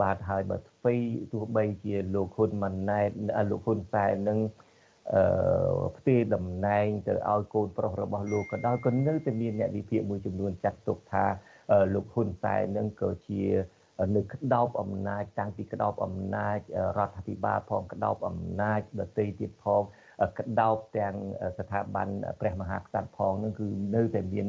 [0.00, 0.98] បាទហើយបើស្វ័យ
[1.32, 3.10] ទោះបីជាលោកហ៊ុនម៉ាណែត
[3.50, 4.38] លោកហ៊ុនសែននឹង
[5.12, 11.24] អឺផ្ទេរតំណែងទៅឲ្យកូនប្រុសរបស់លោកក៏ដោយក៏នៅតែមានអ្នកវិភាគមួយចំនួនចាត់ទុកថា
[11.94, 13.42] លោកហ៊ុនសែននឹងក៏ជា
[14.16, 16.58] នៅក្តោបអំណាចតាំងពីក្តោបអំណាច
[16.98, 19.82] រដ្ឋាភិបាលផងក្តោបអំណាចដទៃទៀតផង
[20.38, 21.14] ក្តោបទាំង
[21.58, 22.08] ស្ថាប័ន
[22.40, 23.66] ព្រះមហាក្សត្រផងនឹងគឺ
[23.96, 24.46] នៅតែមាន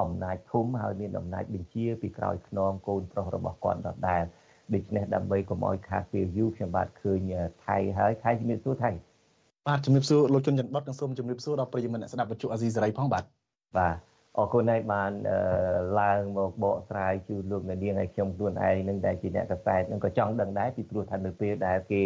[0.00, 4.24] អំណាចធំហើយមានអំណាចបញ្ជាពីក្រោយខ្នងកូនប្រុសរបស់គាត់ដដែល
[4.74, 7.32] ដូច្នេះដើម្បីកុំឲ្យខាតពេលយូរខ្ញុំបាទឃើញ
[7.66, 8.90] ថៃហើយថៃជំរាបសួរថៃ
[9.68, 13.24] បាទជំរាបសួរលោកជនច័ន្ទបតនិងសូមជំរាបសួរដល់ប្រិយមិត្តអ្នកស្ដាប់វិទ្យុអាស៊ីសេរីផងបាទ
[13.78, 13.96] បាទ
[14.38, 15.12] អរគុណហើយបាន
[16.00, 22.02] ឡើងមកបកស្រាយជូនលោកអ្នកនាងហើយខ្ញុំខ្លួនឯងនឹងដែលជាអ្នកកសែតនឹងក៏ចង់ដឹងដែរពីព្រោះថានៅពេលដែលគេ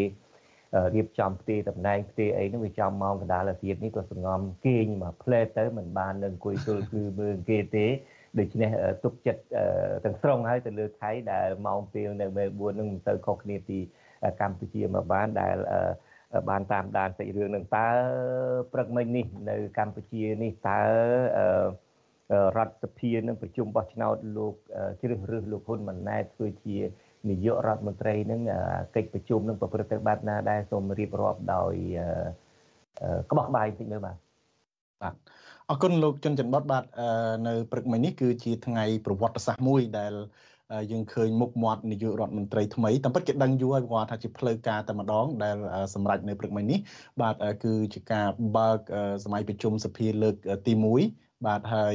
[0.94, 7.87] រៀបចំផ្ទេរតំណែងផ្ទេរអីហ្នឹងវាចំម៉ោងកណ្ដាលអាទិត្យនេះក៏សងំគេងមកផ្លែទៅមិនបាននឹងអង្គុយទល់គឺមើលគេទេ
[8.38, 8.70] ដូច្នេះ
[9.04, 9.42] ទុកចិត្ត
[10.04, 13.78] ទាំងស្រុងហើយទៅលើថៃដែលម៉ោងពេលនៅមេ4នឹងមិនទៅខុសគ្នាពី
[14.40, 15.56] កម្ពុជាមកបានដែល
[16.49, 17.88] បានតាមដានសាច់រឿងនឹងតើ
[18.73, 20.80] ព្រឹកមិញនេះនៅកម្ពុជានេះតើ
[22.56, 24.54] រដ្ឋសភានឹងប្រជុំបោះឆ្នោតលោក
[25.00, 26.76] ជ្រើសរើសលោកហ៊ុនម៉ាណែតធ្វើជា
[27.28, 28.40] នាយករដ្ឋមន្ត្រីនឹង
[28.97, 31.75] កិច្ចប្រជុំនឹងប្រព្រឹត្តទៅបែបណាដែរសូមរៀបរាប់ដោយ
[33.30, 34.16] ក្បោះបាយបន្តិចមើលបាទ
[35.02, 35.14] បាទ
[35.70, 36.85] អរគុណលោកជុនច័ន្ទបតបាទ
[37.49, 40.14] នៅព្រឹកមិញនេះគឺជាថ្ងៃប្រវត្តិសាស្ត្រមួយដែល
[40.92, 45.56] យើងឃើញមុខមាត់នាយករដ្ឋមន្ត្រីថ្មីតាមពិតគេដឹងយូរហើយគាត់ថាជាផ្លូវការតែម្ដងដែល
[45.94, 46.78] សម្រាប់នៅព្រឹកមិញនេះ
[47.20, 48.78] បាទគឺជាការបើក
[49.25, 50.35] សម័យប្រជុំសភាលើក
[50.66, 51.95] ទី1 បាទហើយ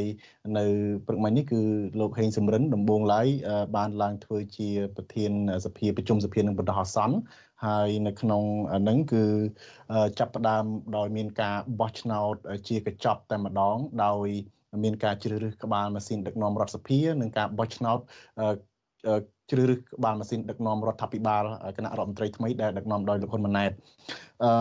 [0.57, 0.65] នៅ
[1.07, 1.61] ព្រឹកមិញនេះគឺ
[1.99, 3.27] លោកហេងសំរិនដំបងឡើយ
[3.77, 5.31] បានឡើងធ្វើជាប្រធាន
[5.65, 7.17] សភាប្រជុំសភានឹងបណ្ដោះអាសន្ន
[7.65, 9.23] ហើយនៅក្នុងហ្នឹងគឺ
[10.19, 10.65] ចាប់ផ្ដើម
[10.97, 12.35] ដោយមានការបោះឆ្នោត
[12.67, 14.27] ជាកញ្ចប់តែម្ដងដោយ
[14.83, 17.99] មានការជ្រើសរើសក្បាលម៉ាស៊ីនដឹកនាំរដ្ឋសភានិងការបោះឆ្នោត
[19.51, 21.43] ជ្រើសរើសក្បាលម៉ាស៊ីនដឹកនាំរដ្ឋាភិបាល
[21.77, 23.71] គណៈរដ្ឋមន្ត្រីថ្មីដែលដឹកនាំដោយលោកហ៊ុនម៉ាណែត
[24.43, 24.51] អឺ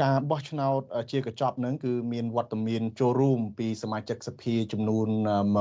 [0.00, 5.08] ការបោះឆ្នោតជាកញ្ចប់នឹងគឺមានវត្តមានចូលរួមពីសមាជិកសភាចំនួន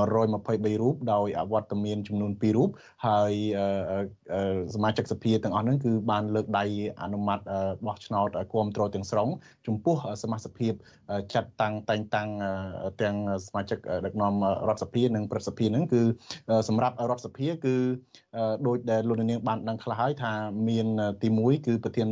[0.10, 2.70] 123រូបដោយអវត្តមានចំនួន2រូប
[3.08, 3.34] ហើយ
[4.76, 6.66] សមាជិកសភាទាំងអស់ហ្នឹងគឺបានលើកដៃ
[7.02, 7.40] អនុម័ត
[7.86, 9.28] បោះឆ្នោតគ្រប់គ្រងទាំងស្រុង
[9.68, 10.74] ចំពោះសមាជិកភាព
[11.34, 12.30] ចាត់តាំងតែងតាំង
[13.02, 13.16] ទាំង
[13.48, 14.34] សមាជិកដឹកនាំ
[14.68, 16.02] រដ្ឋសភានិងប្រសិទ្ធភាពហ្នឹងគឺ
[16.70, 17.76] សម្រាប់រដ្ឋសភាគឺ
[18.68, 20.32] ដោយដែលលោកនាងបានដឹងខ្លះហើយថា
[20.70, 20.88] មាន
[21.22, 22.10] ទី1គឺប្រធាន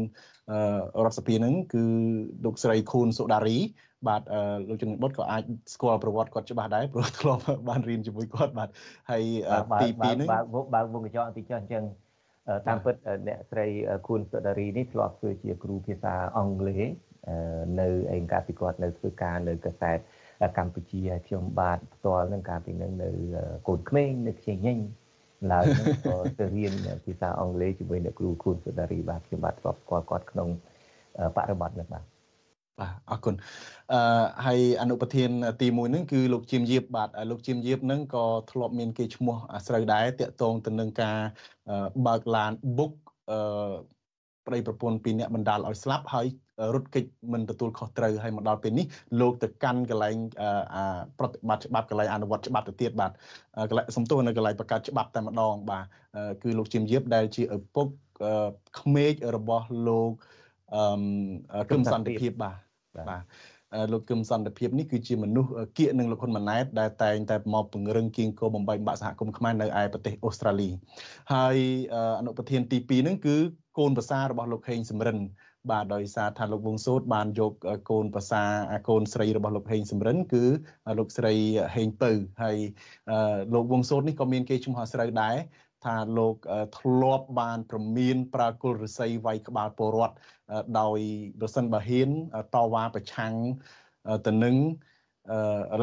[1.05, 1.83] រដ្ឋសភានឹងគឺ
[2.45, 3.57] លោកស្រីខួនសូដារី
[4.07, 4.21] បាទ
[4.69, 8.69] លោកជំនិតបុតក៏អាចស្គាល់ប្រវត្តិគាត់ច្បាស់ដែរព្រោះធ្លាប់បានរៀនជាមួយគាត់បាទ
[9.11, 9.23] ហើយ
[9.81, 11.83] ទី2នេះបើកបើកវងកញ្ចក់បន្តិចចុះអញ្ចឹង
[12.67, 12.95] តាមពិត
[13.27, 13.67] អ្នកស្រី
[14.07, 16.83] ខួនសូដារីនេះធ្លាប់ធ្វើជាគ្រូភាសាអង់គ្លេស
[17.81, 19.97] នៅឯកាលពីគាត់នៅធ្វើការនៅកាសែត
[20.57, 23.09] កម្ពុជាហើយខ្ញុំបាទផ្ទាល់នឹងកាលពីនឹងនៅ
[23.67, 24.77] កូនក្មេងនៅខ្ជិញញញ
[25.51, 25.65] ឡើយ
[26.05, 26.73] ក៏ទៅរៀន
[27.05, 30.49] ភាសាអង់គ្លេសជាមួយអ្នកគ្រូគូនសុដារីបាទខ្ញុំបាទធ្លាប់ស្គាល់គាត់ក្នុង
[31.35, 32.03] បរិបទនេះបាទ
[32.79, 33.35] បាទអរគុណ
[33.93, 35.29] អឺហើយអនុប្រធាន
[35.61, 41.17] ទី1ហ្នឹងគឺលោកជាមយៀបបាទលោកជាមយៀបហ្នឹងក៏ធ្លាប់មានគេឈ្មោះអាស្រូវដែរតាក់ទងទៅនឹងការ
[42.07, 42.93] បើកឡាន book
[43.31, 43.39] អឺ
[44.47, 46.27] ប្តីប្រពន្ធពីរអ្នកបណ្ដាលឲ្យស្លាប់ហើយ
[46.73, 48.85] រត់គេចមិនទទួលខុសត្រូវហើយមកដល់ពេលនេះ
[49.19, 50.15] លោកទៅកាន់កន្លែង
[51.19, 53.11] ប្រតិបត្តិច្បាប់កន្លែងអនុវត្តច្បាប់ទៅទៀតបាទ
[53.69, 55.85] កន្លែងសំទោសនៅកន្លែងបង្កើតច្បាប់តែម្ដងបាទ
[56.43, 57.87] គឺលោកជាមយៀបដែលជាឪពុក
[58.79, 60.11] ក្មេករបស់លោក
[60.75, 62.57] អឺគឹមសន្តិភាពបាទ
[63.09, 63.23] បាទ
[63.91, 70.69] លោកគឹមសន្តិភាពនេះគឺជាមនុស្សគៀកនឹងលោកហ៊ុនម៉ាណែតដែលតែងតែមកពង្រឹងគៀងគោបំបីបាក់សហគមន៍ខ្មែរនៅឯប្រទេសអូស្ត្រាលី
[71.33, 71.57] ហើយ
[72.19, 73.37] អនុប្រធានទី2ហ្នឹងគឺ
[73.79, 75.17] កូនប្រសាររបស់លោកហេងសំរិន
[75.71, 77.53] បាទដោយសារថាលោកវងសូតបានយក
[77.89, 78.43] កូនប្រសា
[78.89, 80.43] កូនស្រីរបស់លោកហេងសំរិនគឺ
[80.99, 81.33] លោកស្រី
[81.75, 82.11] ហេងពៅ
[82.43, 82.57] ហើយ
[83.53, 85.35] លោកវងសូតនេះក៏មានគេឈ្មោះអាស្រូវដែរ
[85.85, 86.35] ថាលោក
[86.79, 90.15] ធ្លាប់បានប្រមានប្រាគុលរស័យវាយក្បាលពលរដ្ឋ
[90.79, 90.99] ដោយ
[91.39, 92.09] ប្រសិនបើហ៊ាន
[92.55, 93.33] តវ៉ាប្រឆាំង
[94.27, 94.55] ទៅនឹង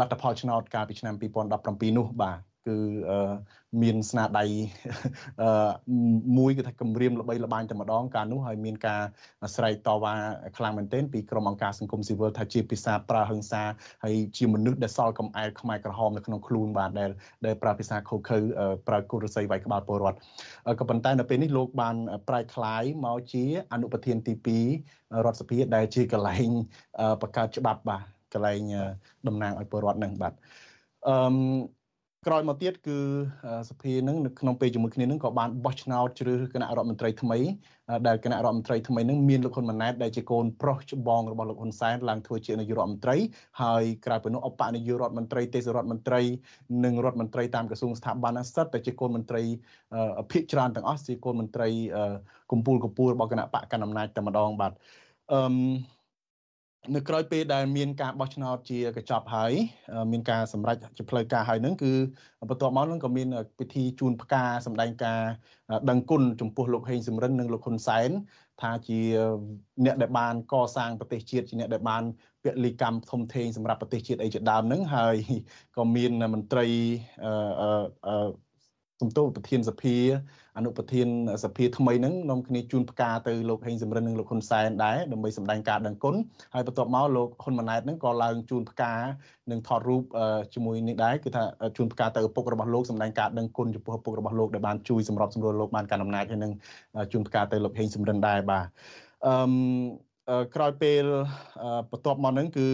[0.01, 1.15] លទ្ធផលឆ្នោតកាលពីឆ្នាំ
[1.57, 2.77] 2017នោះបាទ គឺ
[3.83, 4.45] មានស្នាដៃ
[6.39, 9.01] មួយគឺថាគម្រាមល្បីល្បាញតែម្ដងកាលនោះហើយមានការ
[9.57, 10.15] ស្រែកតវ៉ា
[10.57, 13.63] ខ្លាំងមែនទែនពីក្រុមអង្គការសង្គមស៊ីវិលថាជាភាសាប្រើហិង្សា
[14.05, 17.11] ហើយជាមនុស្សដែលសល់កំអែលខ្មែរក្រហមនៅក្នុងខ្លួនបាទដែល
[17.47, 18.39] ដែលប្រើភាសាខុសខើ
[18.89, 20.19] ប្រើគុរស័យវាយក្បាលពលរដ្ឋ
[20.79, 21.97] ក៏ប៉ុន្តែនៅពេលនេះលោកបាន
[22.29, 24.35] ប្រែក្លាយមកជាអនុប្រធានទី
[24.81, 26.49] 2រដ្ឋសភាដែលជាកន្លែង
[27.23, 28.03] បង្កើតច្បាប់បាទ
[28.33, 28.61] កន្លែង
[29.29, 30.33] តំណាងឲ្យពលរដ្ឋនឹងបាទ
[31.09, 31.17] អឺ
[32.27, 32.99] ក្រោយមកទៀតគឺ
[33.71, 37.39] សភានឹងនៅក្នុងពេលជាមួយគ្នានឹងក៏បានបោះឆ្នោតជ្រើសរើសគណៈរដ្ឋមន្ត្រីថ្មី
[38.07, 43.17] ដែលគណៈរដ្ឋមន្ត្រីថ្មីនឹងមានលោកហ៊ុនម៉ាណែតដែលជាកូនប្រុសច្បងរបស់លោកហ៊ុនសែនឡើងធ្វើជានាយករដ្ឋមន្ត្រី
[43.63, 46.21] ហើយក្រៅពីនោះអបនាយករដ្ឋមន្ត្រីទេសរដ្ឋមន្ត្រី
[46.85, 49.43] និងរដ្ឋមន្ត្រីតាមក្រសួងស្ថាប័នហ្នឹងសិតតែជាកូនមន្ត្រី
[50.31, 51.69] ភិកច្រើនទាំងអស់ជាកូនមន្ត្រី
[52.53, 54.73] កម្ពុជាកម្ពុជារបស់គណៈបកកណ្ដាលអំណាចតែម្ដងបាទ
[55.33, 55.96] អឺ
[56.95, 59.53] នៅក្រោយពេលដែលមានការបោះឆ្នោតជាកញ្ចប់ហើយ
[60.13, 61.93] មានការសម្រេចជាផ្លូវការហើយនឹងគឺ
[62.51, 65.21] បន្ទាប់មកនឹងក៏មានពិធីជូនផ្កាសម្ដែងការ
[65.91, 68.11] ដឹងគុណចំពោះលោកហេងសំរិននិងលោកហ៊ុនសែន
[68.61, 69.01] ថាជា
[69.85, 72.03] អ្នកដែលបានកសាងប្រទេសជាតិជាអ្នកដែលបាន
[72.43, 75.17] ពលិកម្មធំធេងសម្រាប់ប្រទេសជាតិអីជាដើមនឹងហើយ
[75.77, 76.67] ក៏មានមន្ត្រី
[78.09, 78.29] អឺ
[79.01, 79.97] សំទោប្រធានសភា
[80.57, 81.09] អនុប្រធាន
[81.45, 86.15] សភាថ្មីហ្នឹងនាំគ្នាជូនផ្កាទៅលោកហេងសំរិននិងលោកហ៊ុនសែនដែរដើម្បីសម្ដែងការដឹងគុណ
[86.55, 88.95] ហើយបន្ទាប់មកលោកហ៊ុនម៉ាណែតហ្នឹងក៏ឡើងជូនផ្កា
[89.51, 90.03] និងថតរូប
[90.55, 91.43] ជាមួយនេះដែរគឺថា
[91.77, 96.53] ជូនផ្កាទៅឪពុករបស់លោកសម្ដែងការដឹងគុណចំពោះឪពុករបស់លោកដែលបានជួយសម្របសម្រួលលោកបានការអំណាចហើយនឹង
[97.13, 98.67] ជូនផ្កាទៅលោកហេងសំរិនដែរបាទ
[99.27, 101.05] អឺក្រោយពេល
[101.91, 102.69] បន្ទាប់មកហ្នឹងគឺ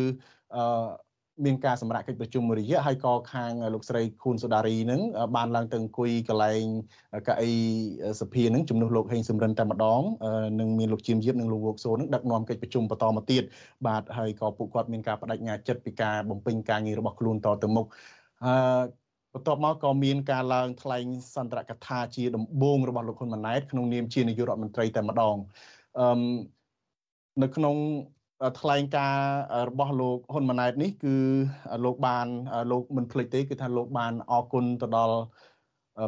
[0.57, 0.65] អឺ
[1.45, 5.01] មានការសម្រាប់កិច្ចប្រជុំមួយរយៈហើយក៏ខាងលោកស្រីខួនសូដារីនឹង
[5.37, 6.63] បានឡើងទៅអង្គុយកន្លែង
[7.29, 7.53] កៅអី
[8.21, 10.03] សភានឹងជំនួសលោកហេងសំរិនតែម្ដង
[10.61, 13.43] នឹងមានលោកជាមយៀបនិងលោកវោកសូនឹងដឹកនាំកិច្ចប្រជុំបន្តមកទៀត
[13.87, 17.87] បាទហើយក៏ពួកគាត់មានការបដិញ្ញាចិត្តពីការបំពេញការងាររបស់ខ្លួនតទៅមុខ
[18.45, 18.53] អឺ
[19.35, 25.37] បន្ទាប់មកក៏មានការឡើងថ្លែងសន្ទរកថាជាដំបូងរបស់លោកហ៊ុនម៉ាណែតក្នុងនាមជានាយករដ្ឋមន្ត្រីតែម្ដង
[25.99, 26.21] អឺ
[27.43, 27.77] នៅក្នុង
[28.61, 29.17] ថ្លែងការ
[29.69, 31.17] របស់លោកហ៊ុនម៉ាណែតនេះគឺ
[31.85, 32.27] លោកបាន
[32.73, 35.17] លោកមិនភ្លេចទេគឺថាលោកបានអរគុណទៅដល់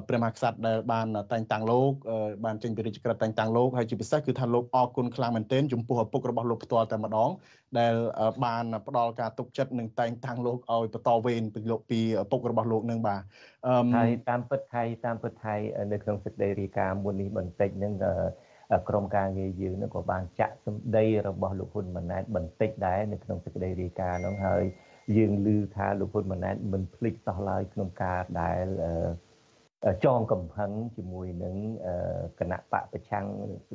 [0.09, 1.93] ព្រះមហាក្សត្រដែលបានតែងតាំងលោក
[2.45, 7.31] បានចេញពីរាជក្រឹត្យតែងតាំងលោកហើយជាពិសេសគឺថាលោកអរគុណខ្លាំងមែនទែនចំពោះឪពុករបស់លោកផ្ទាល់តែម្ដង
[7.79, 7.95] ដែល
[8.45, 13.23] បានផ្ដល់ការទុកចិត្តនិងតែងតាំងលោកឲ្យបន្តវេនពីលោកពីឪពុករបស់លោកនឹងបាទ
[13.97, 15.55] ហើយតាមពិតថៃតាមពិតថៃ
[15.93, 17.95] នៅក្នុងសេចក្តីរាយការណ៍មុននេះបន្តិចនឹង
[18.89, 24.63] ក្រមការងារយើងនឹងក៏បានចាក់សម្ដីរបស់លោកហ៊ុនម៉ាណែតបន្តិចដែរនៅក្នុងសេចក្តីរាយការណ៍នោះហើយ
[25.17, 28.67] យើងឮថាលោកហ៊ុនម៉ាណែតមិនភ្លេចសោះឡើយក្នុងការដែល
[30.05, 31.55] ចងកំហឹងជាមួយនឹង
[32.41, 33.27] គណៈបកប្រឆាំង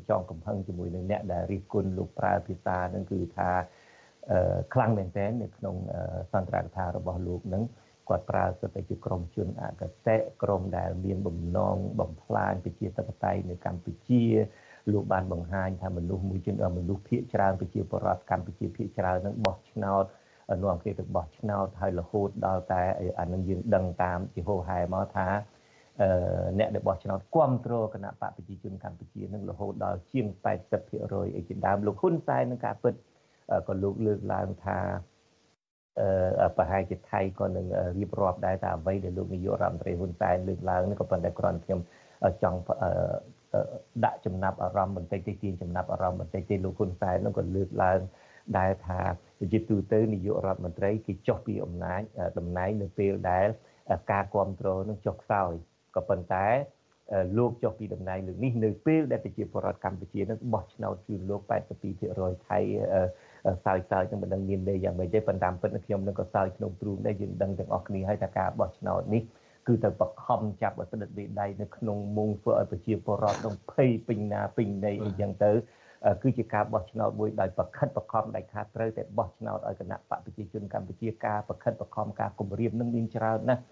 [0.10, 3.49] ចងកំហឹងជាមួយនឹងអ្នកដែលរិះគន់លោកប្រើភាសានឹងគឺថា
[4.73, 5.75] ខ្លាំងមែនទែននៅក្នុង
[6.32, 7.63] សន្ទរកថារបស់លោកនឹង
[8.10, 14.23] គាត់ប្រើសិទ្ធិជាក្រមជនអកតេក្រមដែលមានបំណងបំផ្លាញប្រជាធិបតេយ្យនៅកម្ពុជា
[14.93, 20.04] លោកបានបង្ហាញថាមនុស្សមួយជនមនុស្សភាគច្រើនប្រជាពលរដ្ឋកម្ពុជាភាគច្រើននឹងបោះឆ្នោត
[20.63, 22.84] នាំគ្នាទៅបោះឆ្នោតហើយរហូតដល់តែ
[23.19, 25.28] អានឹងយើងដឹងតាមជាហោហែមកថា
[26.60, 30.25] អ្នកដែលបោះឆ្នោតគ្រប់គ្រងគណៈបកប្រជាជនកម្ពុជានឹងរហូតដល់ជាង
[30.82, 32.93] 80%អីជាដើមលោកហ៊ុនសែននឹងការពិត
[33.67, 34.80] ក៏លោកលើកឡើងថា
[35.99, 37.65] អឺប្រហែលជាថៃក៏នឹង
[37.99, 41.80] រៀបរាប់ដែរថាអ្វីដែលលោកនាយករដ្ឋមន្ត្រីហ៊ុនសែនលើកឡើងនេះក៏ប៉ុន្តែគ្រាន់ខ្ញុំ
[42.43, 42.60] ចង់
[44.06, 48.00] ដាក់ចំណាប់អារម្មណ៍បន្តិចតិចទាញចំណាប់អារម្មណ៍បន្តិចទេលោកហ៊ុនសែននោះក៏លើកឡើង
[48.58, 49.00] ដែលថា
[49.54, 52.02] ជាទូទៅនាយករដ្ឋមន្ត្រីគេចុះពីអំណាច
[52.38, 53.48] តំណែងនៅពេលដែល
[54.12, 55.52] ការគ្រប់គ្រងនឹងចុះខ្សោយ
[55.96, 56.48] ក៏ប៉ុន្តែ
[57.38, 61.42] លោកចុះពីតំណែងលើកនេះនៅពេលដែលប្រជាពលរដ្ឋកម្ពុជានឹងបោះឆ្នោតជឿលោក
[61.94, 62.60] 82%ថៃ
[63.66, 69.22] សើចសើចនឹងមិនដឹងមានន័យយ៉ាងម៉េចទេប៉ុន្តែពិតខ្ញុំនឹងក៏សើចក្នុងទ្រូងដែរយើងដឹងទាំងអស់គ្នាហើយថាការបោះឆ្នោតនេះ
[69.67, 75.52] គឺទៅបខំចាប់ឲ្យស្ដិតមេដៃនៅក្នុងមុងធ្វើឲ្យប្រជាពលរដ្ឋនឹងភ័យពេញណាពេញណីអីចឹងទៅ
[76.22, 83.63] គឺជាការបោះឆ្នោតមួយដោយប្រខិតបខំដាច់ខាតត្រូវតែបោះឆ្នោតឲ្យគណៈបកប្រជាជនកម្ពុជាការប្រខិតបខំការគម្រាមនឹងមានច្រើនណាស់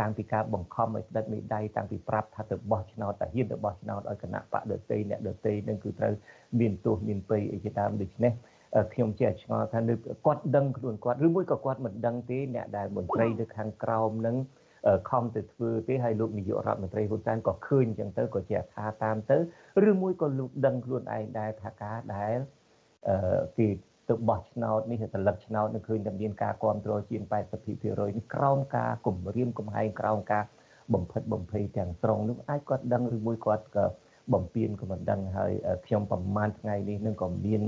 [0.00, 6.14] តាំងពីការបង្ខំឲ្យស្ដិតមេដៃតាំងពីប្រាប់ថាទៅបោះឆ្នោតតាហ៊ានទៅបោះឆ្នោតឲ្យគណៈបកដតីអ្នកដតីនឹងគឺត្រូវ
[6.60, 8.32] មានទោសមានពៃអីជាដើមដូច្នេះ
[8.92, 9.94] ខ្ញុំជាឆ្ងល់ថានៅ
[10.26, 14.36] គាត់ដឹងខ្លួនគាត់ឬមួយក៏គាត់មិនដឹងទេអ្នកដែលមន្ត្រីនៅខាងក្រោមនឹង
[15.10, 19.36] ខំទៅធ្វើទេហើយលោកនាយករដ្ឋមន្ត្រីហ៊ុនសែនក៏ឃើញអញ្ចឹងទៅក៏ជាថាតាមទៅ
[19.88, 22.38] ឬមួយក៏លោកដឹងខ្លួនឯងដែរថាការដែល
[23.58, 23.68] គេ
[24.08, 27.32] ទៅបោះឆ្នោតនេះទៅលឹកឆ្នោតនឹងឃើញតែមានការគ្រប់គ្រងជាង80%
[28.16, 30.44] នេះក្រោមការគម្រាមកំហែងក្រោមការ
[30.94, 33.84] បំផិតបំភ័យទាំងស្រុងនោះអាចគាត់ដឹងឬមួយគាត់ក៏
[34.32, 35.52] បំពេញក៏មិនដឹងហើយ
[35.86, 37.62] ខ្ញុំប្រហែលថ្ងៃនេះនឹងក៏មាន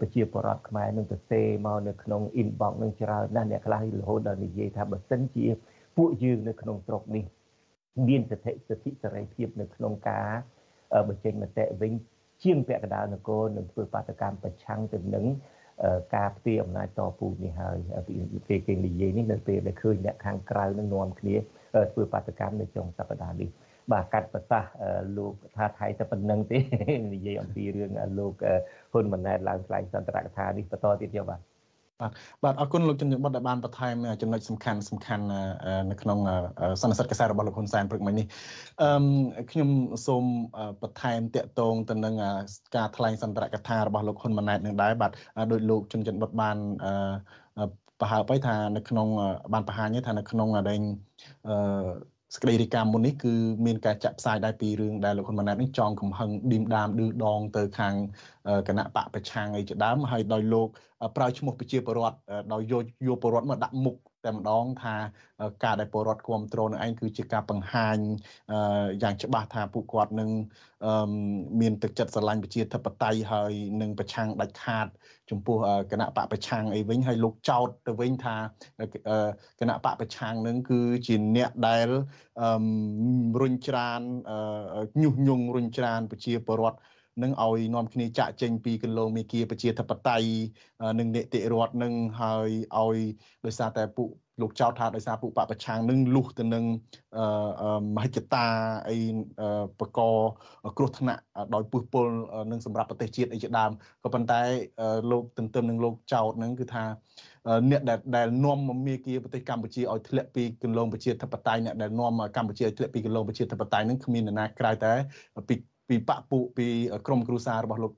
[0.00, 5.46] ប្រជាពលរដ្ឋខ្មែរនឹងទៅសេមកនៅក្នុង inbox នឹងច្រើនណាស់អ្នកខ្លះរហូតដល់និយាយថាបើសិនជា
[6.00, 7.24] ពួកយើងនៅក្នុងស្រុកនេះ
[8.08, 10.28] មានសិទ្ធិសិទ្ធិសេរីភាពនៅក្នុងការ
[11.08, 11.92] បញ្ចេញមតិវិញ
[12.42, 15.26] ជាងពាក់កណ្ដាលនគរនឹងធ្វើបាតកម្មប្រឆាំងទៅនឹង
[16.16, 17.76] ការផ្ទេរអំណាចតពូនេះហើយ
[18.48, 21.36] ពីគេនិយាយនេះនៅពេលដែលឃើញអ្នកខាងក្រៅនឹងនាំគ្នា
[21.92, 23.48] ធ្វើបាតកម្មនៅចុងសប្តាហ៍នេះ
[23.92, 24.70] បាទកាត់ប្រសាសន៍
[25.16, 26.58] លោកថាថៃតែប៉ុណ្្នឹងទេ
[27.14, 28.34] និយាយអំពីរឿងលោក
[28.92, 31.40] ហ៊ុនម៉ាណែតឡើងថ្លែងសន្ទរកថានេះបន្តទៀតយកបាទ
[32.00, 32.12] បាទ
[32.44, 35.24] បាទអរគុណលោកជំនាញបុតដែលបានបន្ថែមចំណុចសំខាន់សំខាន់
[35.90, 36.18] នៅក្នុង
[36.80, 38.26] សន្និសីទកសែរបស់លោកហ៊ុនសែនព្រឹកមិញនេះ
[38.82, 39.68] អឺខ្ញុំ
[40.06, 40.24] សូម
[40.82, 42.14] បន្ថែមតាក់ទងទៅនឹង
[42.76, 45.10] ការថ្លែងសន្ទរកថារបស់លោកហ៊ុនម៉ាណែតនឹងដែរបាទ
[45.52, 46.56] ដោយលោកជំនាញបុតបាន
[48.00, 49.08] ប្រហើបទៅថានៅក្នុង
[49.52, 50.80] បានបង្ហាញថានៅក្នុងដែង
[51.48, 51.54] អឺ
[52.34, 53.32] សក្តីរីកាមុននេះគឺ
[53.66, 57.94] មានការចាក់ផ្សាយដែរពីរឿងដែលលោកហ៊ុនម៉ាណែតនេះចងកំហឹងឌីមដាមឌឺដងទៅខាង
[58.68, 60.68] គណៈបកប្រឆាំងអីជាដើមហើយដោយលោក
[61.16, 62.16] ប្រើឈ្មោះប្រជាពលរដ្ឋ
[62.52, 64.94] ដោយយកយកពលរដ្ឋមកដាក់មុខ តែម្ដងថា
[65.64, 67.96] ការដែលពលរដ្ឋគ្រប់គ្រងនឹងឯងគឺជាការបង្ហាញ
[69.02, 70.30] យ៉ាងច្បាស់ថាពួកគាត់នឹង
[71.60, 74.86] មានទឹកចិត្តស្រឡាញ់ប្រជាធិបតេយ្យហើយនឹងប្រឆាំងដាច់ខាត
[75.30, 75.56] ចំពោះ
[75.92, 78.36] គណៈបកប្រឆាំងអីវិញហើយលោកចោតទៅវិញថា
[79.60, 81.88] គណៈបកប្រឆាំងនឹងគឺជាអ្នកដែល
[83.40, 84.00] រុញច្រាន
[85.02, 86.78] ញុះញង់រុញច្រានប្រជាពលរដ្ឋ
[87.22, 90.28] នឹងឲ្យនាំគ្នាចាក់ចេញពីគន្លងមេគាប្រជាធិបតេយ្យ
[90.98, 92.98] និងនីតិរដ្ឋនឹងហើយឲ្យ
[93.44, 96.64] ដោយសារតែពួកលោកចោទថាដោយសារពួកបពប្រឆាំងនឹងលុះទៅនឹង
[97.96, 98.46] មហិច្ឆតា
[98.88, 98.98] អី
[99.80, 99.90] បក
[100.76, 101.20] គ្រោះថ្នាក់
[101.54, 102.06] ដោយពុះពុល
[102.50, 103.70] នឹងសម្រាប់ប្រទេសជាតិអីជាដើម
[104.04, 104.40] ក៏ប៉ុន្តែ
[105.10, 106.84] លោកទន្ទឹមនឹងលោកចោទនឹងគឺថា
[107.70, 114.92] អ្នកដែលដែលនាំមាគ៌ាប្រទេសកម្ពុជាឲ្យធ្លាក់ពីគន្លងប្រជាធិបតេយ្យអ្នកដែលនាំកម្ពុជាឲ្យធ្លាក់ពីគន្លងប្រជាធិបតេយ្យនឹងគ្មាននរណាក្រៅតែ
[115.48, 115.54] ពី
[115.90, 116.66] ពីបពពួកពី
[117.06, 117.92] ក្រមគ្រួសាររបស់លោក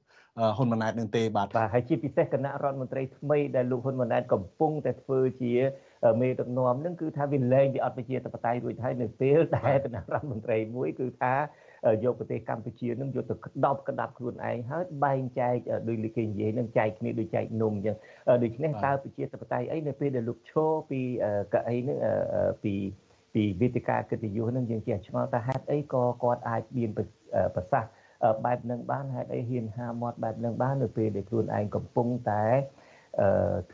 [0.56, 5.52] ហ៊ុនម៉ាណែតនឹងទេបាទបាទហើយជាពិសេសគណៈរដ្ឋមន្ត្រីថ្មីដែលលោកហ៊ុនម៉ាណែតកំពុងតែធ្វើជា
[6.20, 11.34] មេដឹកនាំនឹងគឺថាវាលែងវាអត់ប្រជាធិបតេយ្យរួចហើយនៅពេលដែលគណៈរដ្ឋមន្ត្រីមួយគឺថា
[12.04, 15.56] យកប្រទេសកម្ពុជានឹងយកទៅក្តោបក្តាប់ខ្លួនឯងហើយបែងចែក
[15.88, 17.96] ដោយលីគេនិយាយនឹងចែកគ្នាដូចចែកនំអញ្ចឹង
[18.42, 21.00] ដូច្នេះតើប្រជាធិបតេយ្យអីនៅពេលដែលលោកឈរពី
[21.54, 21.98] កៅអីនឹង
[22.64, 22.74] ពី
[23.34, 26.90] ពីវេទិកាកិត្តិយសនឹងយើងចេះឆ្ងល់ថាហេតុអីក៏គាត់អាចមាន
[27.54, 27.90] ប្រសាសន៍
[28.44, 32.44] បែបនឹងបានហេតុអីហ៊ានហាមាត់បែបនឹងបាននៅពេលដែលខ្លួនឯងកំពុងតែ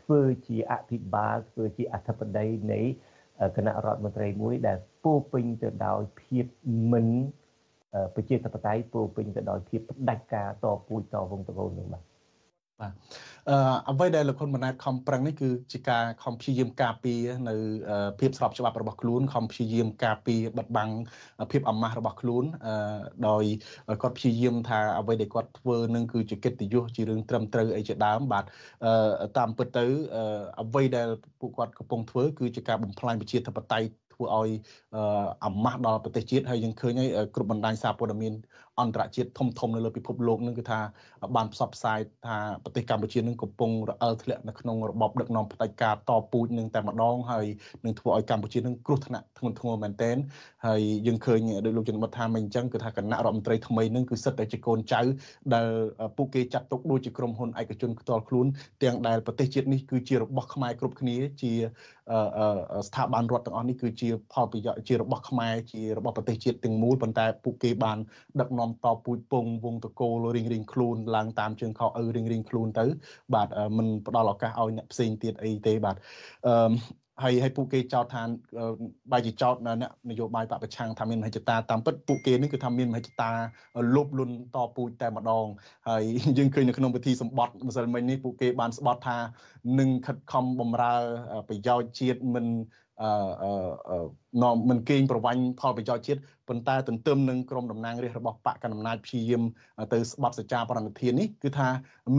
[0.01, 2.81] ធ្វើជាអភិបាលធ្វើជាអធិបតីនៃ
[3.57, 6.45] គណៈរដ្ឋមន្ត្រីមួយដែលពោពេញទៅដោយភាព
[6.91, 7.07] មិន
[8.15, 12.08] ប្រជាធិបតេយ្យពោពេញទៅដោយភាពផ្ដាច់ការតពូជតវងតកូលនឹងបាទ
[12.81, 12.93] បាទ
[13.49, 13.57] អឺ
[13.89, 17.55] អ្វីដែលលោកហ៊ុនម៉ាណែតខំប្រឹងនេះគឺជាការខំព្យាយាមការពារនៅ
[18.19, 20.89] ភាពស្របច្បាប់របស់ខ្លួនខំព្យាយាមការពារបិទបាំង
[21.51, 22.73] ភាពអាម៉ាស់របស់ខ្លួនអឺ
[23.27, 23.43] ដោយ
[24.01, 28.43] គាត់ព្យាយាមថាអ្វីដែលគាត់ធ្វើនឹងគឺជាកិត្តិយសជារឿងត្រឹមត្រូវអីជាដើមបាទ
[28.85, 29.85] អឺតាមពិតទៅ
[30.61, 31.07] អ្វីដែល
[31.39, 33.87] ពួកគាត់កំពុងធ្វើគឺជាការបំផ្លាញប្រជាធិបតេយ្យ
[34.19, 34.51] ធ្វើឲ្យ
[35.45, 38.33] អាម៉ាស់ដល់ប្រទេសជាតិហើយយើងឃើញហើយគ្រប់បណ្ដាញសារព័ត៌មាន
[38.81, 40.79] អន្តរជាតិធំធំនៅលើពិភពលោកនឹងគឺថា
[41.35, 47.45] បានផ្សព្វផ្សាយថាប្រទេសកម្ពុជានឹងកំពុងរអិលធ្លាក់នៅក្នុងរបបដឹកនាំផ្ដាច់ការតពូជនឹងតែម្ដងហើយ
[47.85, 50.17] នឹងធ្វើឲ្យកម្ពុជានឹងគ្រោះថ្នាក់ធ្ងន់ធ្ងរមែនទែន
[50.65, 55.01] ហើយយើងឃើញដោយលោកជនបတ်ថាមិនអញ្ចឹងគឺថាគណៈរដ្ឋមន្ត្រីថ្មីនឹងគឺសិតតែជាកូនចៅ
[55.53, 55.67] ដែល
[56.17, 58.47] ពួកគេចាត់ទុកដូចជាក្រុមហ៊ុនឯកជនផ្ទាល់ខ្លួន
[58.83, 61.53] ទាំងដែលប្រទេសជាតិនេះគឺជារបស់ខ្មែរគ្រប់គ្នាជា
[62.87, 67.97] ស្ថាប័នរដ្ឋទាំងអស់នេះគឺជាផលប្រយោជន៍ជារបស់ខ្មែរជារបស់ប្រទេសជាតិទាំងមូលប៉ុន្តែពួកគេបាន
[68.39, 72.85] ដឹកនាំតពូជពងវងតកូលរៀងរៀងខ្លួនឡើងតាមជើងខោឪរៀងរៀងខ្លួនទៅ
[73.33, 75.95] បាទมันផ្ដល់ឱកាសឲ្យអ្នកផ្សេងទៀតអីទេបាទ
[76.47, 76.53] អឺ
[77.23, 78.21] ហើយហើយពួកគេចោទថា
[79.11, 83.31] បាយជាចោទអ្នកនយោបាយបពប្រឆាំងថាមានមហិច្ឆតាតាមពិតពួកគេនេះគឺថាមានមហិច្ឆតា
[83.95, 85.45] លោភលន់តពូជតែម្ដង
[85.89, 86.03] ហើយ
[86.37, 89.17] យើងឃើញនៅក្នុងពិធីសម្បត្តិម្សិលមិញនេះពួកគេបានស្បត់ថា
[89.79, 90.95] នឹងខិតខំបំរើ
[91.47, 92.45] ប្រយោជន៍ជាតិមិន
[93.01, 94.07] អឺ
[94.43, 99.43] នាំមិនកេងប្រវាញ់ផលប្រយោជន៍ជាតិប៉ុន្តែទន្ទឹមនឹងក្រមតំណាងរាស្ត្ររបស់បកកណ្ដាលអំណាចព្យាយាម
[99.93, 101.69] ទៅស្បត់សច្ចាបរណធាននេះគឺថា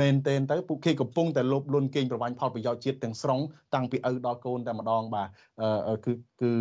[0.01, 3.41] មែនទែនទៅពួកគេកំពុងតែលោភលន់កេងប្រវាញ់ផលប្រយោជន៍ជាតិទាំងស្រុង
[3.75, 5.29] តាំងពីឪដល់កូនតែម្ដងបាទ
[6.05, 6.53] គឺគឺ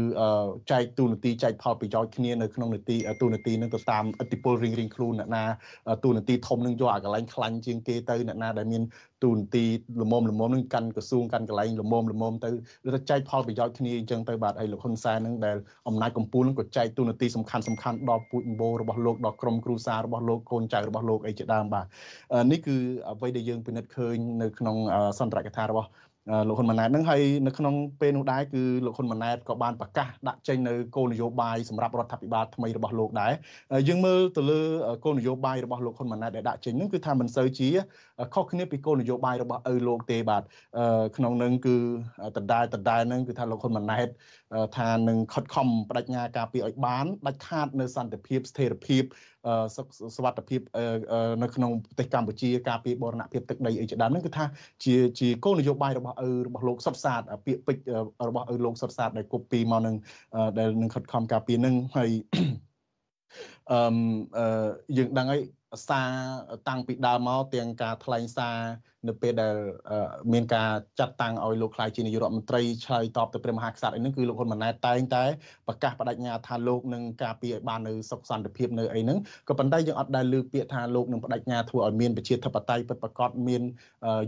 [0.71, 5.43] ចែកទូនាទីចែកផលប្រយោជន៍គ្នានៅក្នុងនាទីទូនាទីនឹងទៅតាមអតិពលរៀងរៀងខ្លួនអ្នកណា
[6.03, 8.83] ទូនាទីធំនឹងយកអាកន្លែងខ្លាញ់ជាងគេទៅអ្នកណាដែលមាន
[9.23, 9.63] ទូនាទី
[10.01, 12.49] លមមលមមនឹងកាន់ក្រសួងកាន់កន្លែងលមមលមមទៅ
[12.87, 21.85] ឬទៅចែកផលប្រយោជន៍គ្នាអញ្ចឹងទៅបាទហើយលោកហ៊ុនសែននឹងដែលអំណាចកម្ពុជានឹងក៏ចែកទូនាទីសំខាន់សំខាន់ដល់ពូជអម្បូររបស់លោកដល់ក្រុមគ្រួសាររបស់លោកកូនចៅរបស់លោកអីជាដើមបាទ
[22.51, 22.75] នេះគឺ
[23.09, 24.75] អ្វីដែលយើងពិនិត្យឃើញនៅក្នុង
[25.19, 25.89] សន្ទរកថារបស់
[26.47, 33.33] លោកហ៊ុនម៉ាណែតនឹងហើយនៅក្នុងពេលនោះដែរគឺលោកហ៊ុនម៉ាណែតក៏បានប្រកាសដាក់ចេញនៅគោលនយោបាយសម្រាប់រដ្ឋាភិបាលថ្មីរបស់លោកដែរ
[33.87, 34.61] យើងមើលទៅលើ
[35.05, 37.69] គោលនយោបាយរបស់លោកហ៊ុនម៉ាណែតដែលដាក់ចេញនឹងគឺថាមិនសូវជា
[38.33, 40.43] ខុសគ្នាពីគោលនយោបាយរបស់ឪលោកទេបាទ
[41.17, 41.75] ក្នុងនឹងគឺ
[42.37, 44.07] ដដែលដដែលនឹងគឺថាលោកហ៊ុនម៉ាណែត
[44.77, 49.03] ថានឹងខិតខំបដិញ្ញាការពារឲ្យបានដាច់ខាតនៅសន្តិភាពស្ថិរភាព
[49.75, 50.61] សុខសុវត្ថិភាព
[51.43, 54.45] នៅក្នុងប្រទេសកម្ពុជាការពារបរណភាពទឹកដីអីជាដើមហ្នឹងគឺថា
[54.85, 57.83] ជាជាគោលនយោបាយរបស់ឪរបស់លោកសុតសាទពាក្យពេចន៍
[58.27, 59.95] របស់ឪលោកសុតសាទដែលគប់ពីមកនឹង
[60.59, 62.11] ដែលនឹងខិតខំការពារហ្នឹងហើយ
[63.71, 65.41] អឺយើងដឹងហើយ
[65.89, 66.09] សារ
[66.67, 68.57] តាំងពីដើមមកទាំងការថ្លែងសារ
[69.07, 69.55] នៅពេលដែល
[70.33, 75.23] មានការចាត់តាំងឲ្យលោកខ្លាយជានាយករដ្ឋមន្ត្រីឆ្លើយតបទៅព្រះមហាក្សត្រអីហ្នឹងគឺលោកហ៊ុនម៉ាណែតតែងតែ
[75.67, 83.61] ប្រកាសបដិញ្ញាថាលោកនឹងការពារឲ្យបាននៅសុខសន្តិភាពនៅអីហ្នឹងក៏ប៉ុន្តែយើងអត់ដែលលើពាក្យថាលោកនឹងបដិញ្ញាធ្វើឲ្យមានប្រជាធិបតេយ្យពិតប្រាកដមាន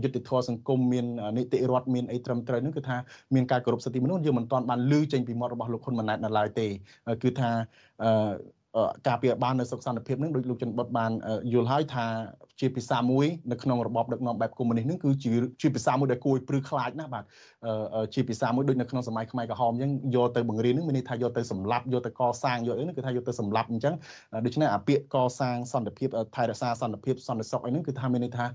[0.02, 2.96] យុត្តិធម៌សង្គមមាននីតិរដ្ឋមានអីត្រឹមត្រូវហ្នឹងគឺថា
[3.34, 6.66] មានការគោរពសិទ្ធិមនុស្សយើងមិនទាន់បានលើចេញពីមាត់របស់លោកហ៊ុនម៉ាណែតនៅឡើយទេ
[7.22, 7.50] គឺថា
[9.08, 11.10] ការពារបាននៅសុខសន្តិភាពនឹងដូចលោកចន្ទបុតបាន
[11.52, 12.06] យល់ហើយថា
[12.60, 15.32] ជាភាសាមួយនៅក្នុងរបបដឹកនាំបែបកុម្មុយនីសនឹងគឺជា
[15.62, 17.24] ជាភាសាមួយដែលគួរឲ្យព្រឺខ្លាចណាស់បាទ
[18.14, 23.94] ជាភាសាមួយដូចនៅក្នុងសម័យខ្មែរក្រហមអញ្ចឹងយកទៅបង្រៀននឹងមានន័យថាយកទៅសម្លាប់យកទៅកសាងយកអីហ្នឹងគឺថាយកទៅសម្លាប់អញ្ចឹង
[24.46, 28.46] ដូច្នេះអាពាក្យកសាងសន្តិភាពថែរក្សាសន្តិភាពសន្តិសុខអីហ្នឹងគឺថាមានន័យថា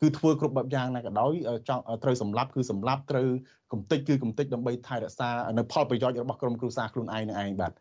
[0.00, 1.32] គឺធ្វើគ្រប់បែបយ៉ាងណាក៏ដោយ
[1.68, 3.28] ចង់ត្រូវសម្លាប់គឺសម្លាប់ត្រូវ
[3.72, 7.72] កំតិចគឺកំតិចដើម្បីថែរក្សានៅផលប្រយោជន៍របស់ក្រុមគ្រួសារខ្លួនឯងនឹងឯងបាទ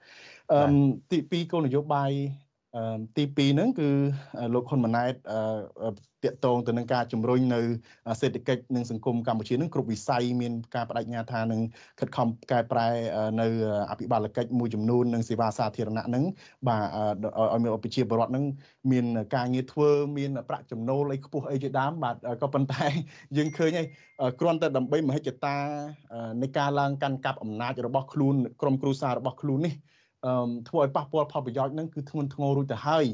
[0.51, 0.59] អឺ
[1.11, 2.11] ទី2គោលនយោបាយ
[3.15, 3.89] ទី2ហ្នឹងគឺ
[4.53, 5.13] លោកហ៊ុនម៉ាណែត
[6.25, 7.61] តាក់ទងទៅនឹងការជំរុញនៅ
[8.21, 11.61] សេដ្ឋកិច្ចនិងសង្គមកម្ពុជានឹងគ្រប់វិស័យមានការបដិញ្ញាថានឹង
[11.99, 12.87] ខិតខំកែប្រែ
[13.41, 13.47] នៅ
[13.91, 16.23] អភិបាលកិច្ចមួយចំនួននិងសេវាសាធារណៈនឹង
[16.67, 18.45] បាទឲ្យមានប្រជាពលរដ្ឋនឹង
[18.91, 19.05] មាន
[19.35, 22.85] ការងារធ្វើមានប្រាក់ចំណូលអីខ្ពស់អីជាដើមបាទក៏ប៉ុន្តែ
[23.37, 23.87] យើងឃើញហើយ
[24.39, 25.55] គ្រាន់តែដើម្បីមហិច្ឆតា
[26.41, 29.75] នៃការឡើងកាន់កាប់អំណាចរបស់ខ្លួនក្រុមគ្រួសាររបស់ខ្លួននេះ
[30.69, 33.05] ធ្វើឲ្យប៉ះពាល់ផលប្រយោជន៍នឹងគឺធ្ងន់ធ្ងររួចទៅហើយ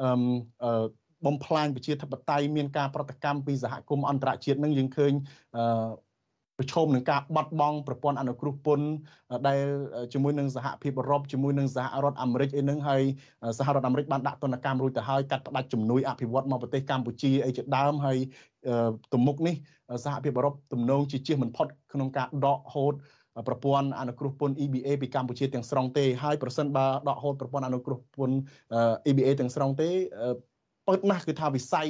[0.00, 0.84] អឺ
[1.26, 5.12] បំផ្លាញប្រជាធិបតេយ្យមានការប្រតិកម្មពីសហគមន៍អន្តរជាតិនឹងយើងឃើញ
[5.56, 5.62] អឺ
[6.58, 8.86] ប្រឈមនឹងការបាត់បង់ប្រព័ន្ធអនុគ្រោះពន្ធ
[9.46, 9.58] ដែល
[10.12, 13.02] ជាមួយនឹងសហភាពអឺរ៉ុបជាមួយនឹងសហរដ្ឋអាមេរិកអីហ្នឹងហើយ
[13.58, 18.18] សហរដ្ឋអាមេរិកបានដាក់ទណ្ឌកម្មរួចទៅហើយកាត់ផ្តាច់ជំនួយអភិវឌ្ឍមកប្រទេសកម្ពុជាអីជាដើមហើយ
[19.12, 19.54] ទំមុខនេះ
[20.04, 22.94] សហភាពអឺរ៉ុបទំនងជាជៀសមិនផុតក្នុងការដកហូត
[23.46, 28.36] ប្រព័ន្ធអនុគ្រោះពន្ធ EBA ពីកម្ពុជាទាំងស្រុងទេហើយប្រសិនបើដកហូតប្រព័ន្ធអនុគ្រោះពន្ធ
[29.10, 29.90] EBA ទាំងស្រុងទេ
[30.86, 31.88] ពិតណាស់គឺថាវិស័យ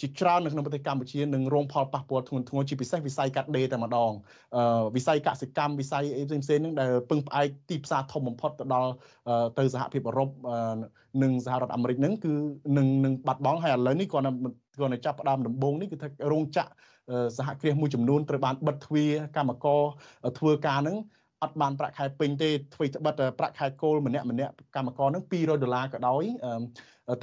[0.00, 4.12] ជាច្រើននៅក្នុងប្រទេសកម្ពុជានឹងរងផលប៉ះពាល់ធ្ងន់ធ្ងរជាពិសេសវិស័យកាត់ដេរតែម្ដង
[4.96, 8.90] វិស័យកសិកម្មវិស័យអីផ្សេងផ្សេងហ្នឹងដែលពឹងផ្អែកទីផ្សារធំបំផុតទៅដល់
[9.58, 10.30] ទៅសហភាពអឺរ៉ុប
[11.22, 12.32] និងសហរដ្ឋអាមេរិកហ្នឹងគឺ
[12.78, 14.24] នឹងនឹងបាត់បង់ហើយឥឡូវនេះគាត់
[14.78, 16.70] គាត់នៅចាប់ផ្ដើមដំបូងនេះគឺថារោងចក្រ
[17.38, 19.80] សហគ្រាសមួយចំនួនត្រូវបានបិទទ្វារកម្មករ
[20.38, 20.96] ធ្វើការហ្នឹង
[21.42, 26.22] អត់បានប្រាក់ខែពេញទេធ្វើត្បិតប្រាក់ខែគោលម្នាក់ម្នាក់កម្មករហ្នឹង200ដុល្លារក៏ដោយ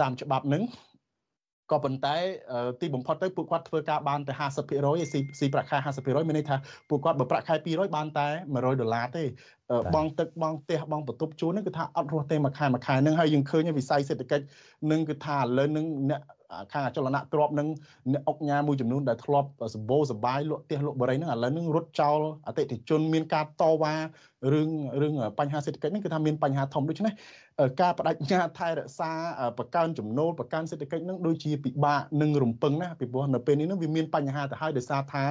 [0.02, 0.64] តាមច្បាប់ហ្នឹង
[1.72, 2.16] ក៏ប៉ុន្តែ
[2.82, 4.42] ទីបំផុតទៅពួកគាត់ធ្វើការបានតែ50%
[5.02, 6.56] ឯស៊ីស៊ីប្រាក់ខែ50%មានន័យថា
[6.90, 9.24] ពួកគាត់បើប្រាក់ខែ200បានតែ100ដុល្លារទេ
[9.96, 14.46] បងទឹកបងផ្ទះបងបន្ទប់ជួលហ្នឹងគឺថាអត់រស់ទេមួយខែមួយខែហ្នឹងហើយយើងឃើញវិស័យសេដ្ឋកិច្ច
[14.92, 16.22] នឹងគឺថាឥឡូវហ្នឹងអ្នក
[16.72, 17.68] ខាងអចលនៈទ្របនឹង
[18.14, 23.94] អ្នកអុកញ៉ាមួយចំនួនដែលធ្លាប់សម្បូរសបាយលក់ផ្ទះលក់បរិយហ្នឹងឥឡូវហ្នឹងរត់ចោលអតិថិជនមានការតវ៉ា
[24.54, 24.70] រឿង
[25.02, 27.14] រឿងបញ្ហាសេដ្ឋកិច្ចហ្នឹងគឺថាមានបញ្ហាធំដូច្នេះ
[27.82, 29.12] ការបដិញ្ញាថែរក្សា
[29.58, 35.24] បង្កើនចំណូលបង្កើនសេដ្ឋកិច្ចហ្នឹងដូចជាពិបាកនឹងរំពឹងណាពីព្រោះនៅពេលនេះហ្នឹងវាមានបញ្ហាទៅហើយដោយសារថា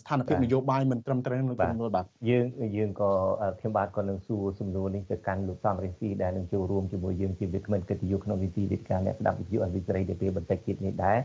[0.00, 2.44] ស្ថានភាពនយោបាយមិនត្រឹមត្រូវនៅក្នុងបាទយើង
[2.76, 3.10] យើងក៏
[3.58, 11.18] ខ្ញុំបាទក៏នឹងសួរសំណួរនេះទៅកាន់លោកសំរិទ្ធីដែលនឹងចូលរួមជាមួយយើងជាវិក្កាមកិត្តិយសក្នុងនីតិវិទ្យាអ្នកស្ដាប់វិទ្យុអវិសេរីទៅពេលបន្តិចទៀតនេះដែរ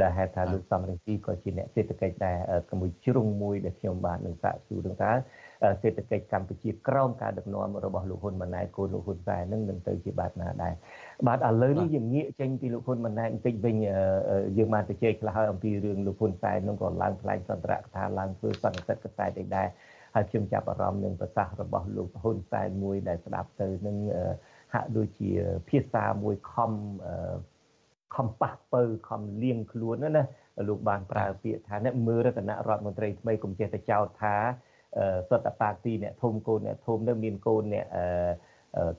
[0.00, 2.36] ដែលហេតុថាលោកសំរិទ្ធីក៏ជាអ្នកសេដ្ឋកិច្ចដែរ
[2.70, 5.10] ជាមួយជ្រុងមួយដែលខ្ញុំបាទនឹងសាកសួរនឹងថា
[5.82, 10.74] សេដ្ឋកិច្ចកម្ពុជាក្រោមការដឹកនាំរបស់លោកហ៊ុនម៉ាណែតកូនលោកហ៊ុនសែននឹងនឹងទៅជាបាត់ណាដែរ
[11.26, 13.76] បាទឥឡូវនេះយើងងាកចេញពីលោកហ៊ុនម៉ាណែតបន្តិចវិញ
[14.58, 19.66] យើងបានទៅជែកខ្លះហើយអំពីរឿងលោកហ៊ុនសែននឹងក៏ឡើងថ្លែងសន្ទរកថាឡើងធ្វើសន្និសីទកតែអីដែរ
[20.14, 23.96] ហើយខ្ញុំចាប់អារម្មណ៍នឹងប្រសាសន៍របស់លោកហ៊ុនសែនមួយដែលស្ដាប់ទៅនឹង
[24.74, 25.30] ហាក់ដូចជា
[25.68, 26.72] ភាសាមួយខំ
[28.14, 30.24] ខំប៉ះពៅខំលៀងខ្លួនណាណា
[30.68, 34.36] លោកបានប្រើពាក្យថាអ្នកមើលរតនរដ្ឋមន្ត្រីថ្មីកុំចេះតែចោទថា
[35.28, 37.86] សុទ្ធតែបាទីអ្នកធំកូនអ្នកធំនឹងមានកូនអ្នក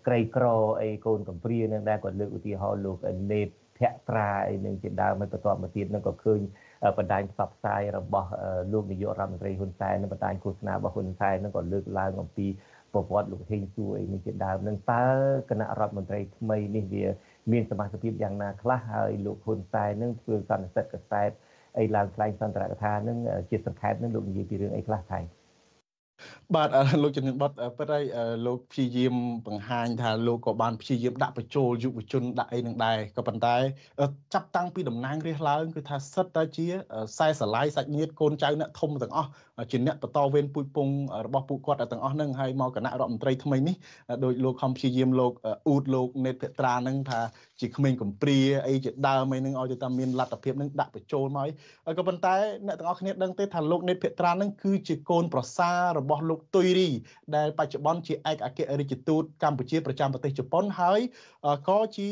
[0.07, 0.45] ក្រីក្រ
[0.81, 2.97] អីកូនកំព្រានឹងដែរគាត់លើកឧទាហរណ៍លោក
[3.33, 3.47] នេត
[3.79, 6.39] ភក្ត្រាអីនឹងជាដើមហើយបន្ទាប់មកទៀតនឹងក៏ឃើញ
[6.97, 8.29] បណ្ដាញផ្សព្វផ្សាយរបស់
[8.73, 12.47] លោកនាយករដ្ឋមន្ត្រីហ៊ុនសែននិងបណ្ដាញឃោសនារបស់ហ៊ុនសែននឹងក៏លើកឡើងអំពី
[12.93, 15.05] ប្រវត្តិលោកហេងសួរអីនេះជាដើមនឹងតើ
[15.49, 17.05] គណៈរដ្ឋមន្ត្រីថ្មីនេះវា
[17.51, 21.29] មានសមាជិកភាពយ៉ាងណាខ្លះហើយលោកហ៊ុនសែននឹងធ្វើសន្និសីទកសែត
[21.79, 23.17] អីឡើងថ្លែងសន្ទរកថានឹង
[23.49, 25.19] ជាសង្ខេបនឹងលោកនិយាយពីរឿងអីខ្លះថៃ
[26.55, 26.69] បាទ
[27.03, 28.03] លោកជំនាញបតពិតហើយ
[28.45, 29.15] លោកព្យាយាម
[29.47, 33.55] បង្ហាញថាលោកក៏បានព្យាយាមដាក់បញ្ចូលយុវជនដាក់អីនឹងដែរក៏ប៉ុន្តែ
[34.33, 36.65] ចាប់តាំងពីតំណាងរាស្ត្រឡើងគឺថាសិតតែជា
[37.11, 39.29] ខ្សែស្រឡាយសាច់ញាតិកូនចៅអ្នកធំទាំងអស់
[39.71, 40.89] ជាអ្នកបន្តវេនពូជពង
[41.25, 43.75] របស់ពួកគាត់ទាំងអស់នឹងហើយមកគណៈរដ្ឋមន្ត្រីថ្មីនេះ
[44.23, 45.31] ដោយលោកខំព្យាយាមលោក
[45.67, 47.19] អ៊ូតលោកនេតភត្រានឹងថា
[47.63, 51.47] ជាក្មេងកំព្រាអីជាដើមអីនឹងឲ្យទៅតាមមានលទ្ធភាពនឹងដាក់បញ្ចូលមក
[51.85, 52.35] ហើយក៏ប៉ុន្តែ
[52.67, 56.89] អ្នកទាំងអស់គ្នាដឹងទេថាលោកនេតភត្រានឹងគឺជាកូនប្រសាររបស់លោកទុយរី
[57.35, 60.99] ដែលបច្ចុប្បន្នជាឯកអគ្គរដ្ឋទូតកម្ពុជាប្រចាំប្រទេសជប៉ុនហើយ
[61.69, 62.09] ក៏ជា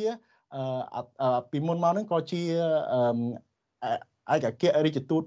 [1.23, 2.41] អឺពីមុនមកហ្នឹងក៏ជា
[4.33, 5.23] ឯកអគ្គរាជទូត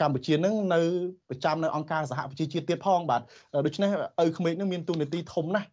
[0.00, 0.80] កម្ពុជានឹងនៅ
[1.28, 3.22] ប្រចាំនៅអង្គការសហប្រជាជាតិទៀតផងបាទ
[3.66, 3.90] ដូច្នេះ
[4.24, 5.68] ឪក្មេកនឹងមានទូនាទីធំណាស់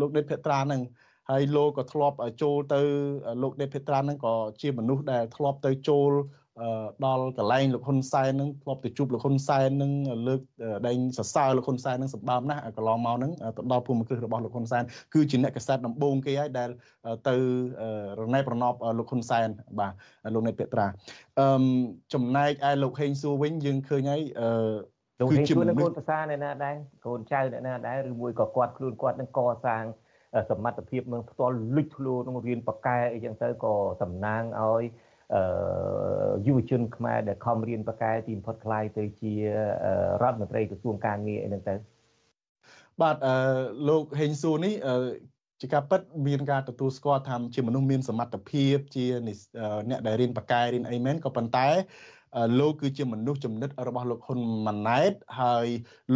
[0.00, 0.80] លោកដេតភេត្រានឹង
[1.30, 2.80] ហើយលោកក៏ធ្លាប់ចូលទៅ
[3.42, 6.12] លោកដេតភេត្រានឹងក៏ជាមនុស្សដែលធ្លាប់ទៅចូល
[7.06, 9.92] ដល់កន្លែងលោកហ៊ុនសែននឹងធ្លាប់ទៅជួបលោកហ៊ុនសែននឹង
[10.28, 10.40] លើក
[10.86, 14.82] ដែងសរសើរលោកហ៊ុនសែននឹងសម្បើមណាស់កន្លងមកនឹងទៅដល់ភូមិគ្រឹះរបស់លោកហ៊ុនសែន
[15.14, 16.70] គឺជាអ្នកកសែតដំបូងគេហើយដែល
[17.28, 17.36] ទៅ
[18.20, 19.48] រណែប្រណប់លោកហ៊ុនសែន
[19.78, 19.92] បាទ
[20.34, 20.86] លោកនេតពេត្រា
[21.40, 21.64] អឺ
[22.14, 24.48] ចំណែកឯលោកហេងសួរវិញយើងឃើញហើយអឺ
[25.20, 26.74] លោកហេងសួរនឹងកូនប្រសាអ្នកណាដែរ
[27.06, 29.84] កូនចៅអ្នកណាដែរឬមួយក៏គាត់ខ្លួនគាត់នឹងកសាង
[30.50, 34.82] សមត្ថភាពនឹងផ្ទាល់លុចធ្លូនឹងរៀនបកកែអីចឹងទៅក៏តំណាងឲ្យ
[36.46, 39.32] យុវជនខ្មែរដែលខំរៀនបកែទីបំផុតខ្លាយទៅជា
[40.22, 41.74] រដ្ឋមន្ត្រីក្រសួងការងារអីហ្នឹងទៅ
[43.02, 43.16] បាទ
[43.88, 44.74] លោកហេងស៊ូនេះ
[45.60, 49.04] ជាការពិតមានការទទួលស្គាល់ថាជាមនុស្សមានសមត្ថភាពជា
[49.90, 51.68] អ្នកដែលរៀនបកែរៀនអីមែនក៏ប៉ុន្តែ
[52.60, 55.66] លោកគឺជាមនុស្សចំណិតរបស់លោកហ៊ុនម៉ាណែតហើយ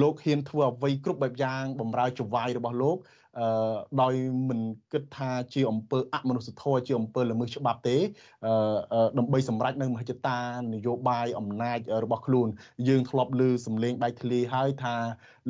[0.01, 2.97] លោកហ៊ានធ្វើអ្វីគ្រប់បែបយ៉ាងបំរើចវាយរបស់លោក
[3.39, 4.15] អឺដោយ
[4.49, 4.61] មិន
[4.93, 7.97] គិតថាជាអំពើអមនុស្សធម៌ជាអំពើល្មើសច្បាប់ទេ
[8.45, 10.41] អឺដើម្បីសម្រេចនៅមហិច្ឆតា
[10.73, 12.49] នយោបាយអំណាចរបស់ខ្លួន
[12.89, 14.97] យើងធ្លាប់លើសម្លេងបែកធ្លាយហើយថា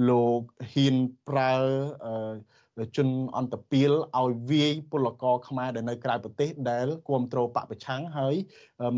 [0.09, 0.41] លោក
[0.73, 0.97] ហ៊ាន
[1.29, 1.55] ប្រើ
[2.07, 8.35] អឺជនអន្តពាលឲ្យវាយពលករខ្មែរដែលនៅក្រៅប្រទេសដែលគ្រប់គ្រងបពប្រឆាំងហើយ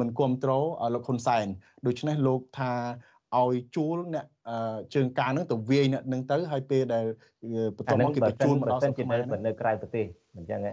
[0.01, 0.65] មិនគ្រប់គ្រង
[0.95, 1.47] លោកហ៊ុនសែន
[1.87, 2.73] ដូច្នេះលោកថា
[3.41, 4.27] ឲ្យជួលអ្នក
[4.95, 7.05] ជើងការនឹងទៅវាយអ្នកនឹងទៅហើយពេលដែល
[7.77, 10.07] បន្ទាប់មកគេបញ្ជូនមកដល់ស្រុកខ្មែរនៅក្រៅប្រទេស
[10.37, 10.73] អញ្ចឹងហ៎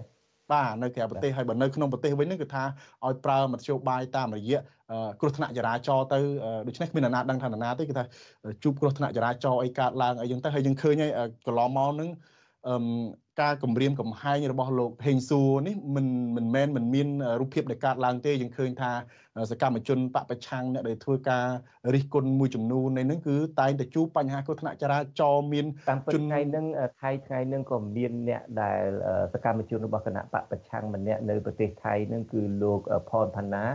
[0.52, 2.64] បាទនៅក្រៅប្រទេសហើយបើនៅក្នុងប្រទេសវិញហ្នឹងគឺថា
[3.06, 4.60] ឲ្យប្រើមធ្យោបាយតាមរយៈ
[5.20, 6.20] គ្រោះថ្នាក់ចរាចរណ៍ទៅ
[6.68, 8.04] ដូច្នេះគ្មានអ្នកណាដឹងថាអ្នកណាទេគឺថា
[8.64, 11.12] ជួបគ្រោះថ្នាក់ចរាចរណ៍អីកើតឡើងអីចឹងទៅហើយយើងឃើញហើយ
[11.48, 12.10] កន្លងមកហ្នឹង
[12.68, 12.76] អឺ
[13.42, 17.08] ការគម្រាមកំហែងរបស់លោកហេងសួរនេះមិនមិនមែនមិនមាន
[17.40, 18.92] រូបភាពដែលកើតឡើងទេយើងឃើញថា
[19.52, 21.46] សកម្មជនបពប្រឆាំងអ្នកដែលធ្វើការ
[21.94, 25.66] រិះគន់មួយចំនួននៃហ្នឹងគឺតែងតែជួបបញ្ហាគ្រោះថ្នាក់ចរាចរណ៍មាន
[26.14, 26.66] ជនថ្ងៃហ្នឹង
[27.02, 28.82] ថៃថ្ងៃហ្នឹងក៏មានអ្នកដែល
[29.34, 32.80] សកម្មជនរបស់គណៈបពប្រឆាំងម្នាក់នៅប្រទេសថៃហ្នឹងគឺលោក
[33.10, 33.66] ផនផាណា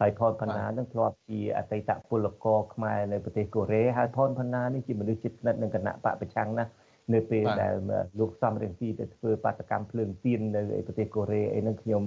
[0.00, 6.64] ហើយផនផាណានឹងធ្លាប់ជាអតីតពលករខ្មែរនៅប្រទេសកូរ៉េហើយផនផាណានេះជាមនុស្សជិតស្និទ្ធនឹងគណៈបពប្រឆាំងណា
[7.12, 7.74] នៅពេលដែល
[8.18, 12.02] លោកសំរងស៊ីទៅធ្វើបាតកម្មភ្លើងទៀននៅប្រទេសកូរ៉េអីហ្នឹងខ្ញុំ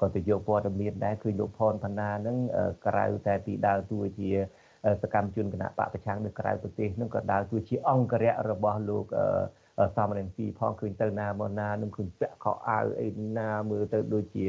[0.00, 2.36] ក៏ទៅយកព័ត៌មានដែរគឺលោកផនផាណាហ្នឹង
[2.86, 4.30] ក្រៅតែពីដើរតួជា
[5.02, 9.06] សកម្មជនគណៈបកប្រឆាំងនៅក្រៅប្រទេសហ្នឹងក៏ដើរតួជាអង្គរៈរបស់លោក
[9.96, 13.08] សំរងស៊ីផងឃើញទៅណាមកណានឹងឃើញពាក់ខោអាវអី
[13.38, 14.46] ណាមើលទៅដូចជា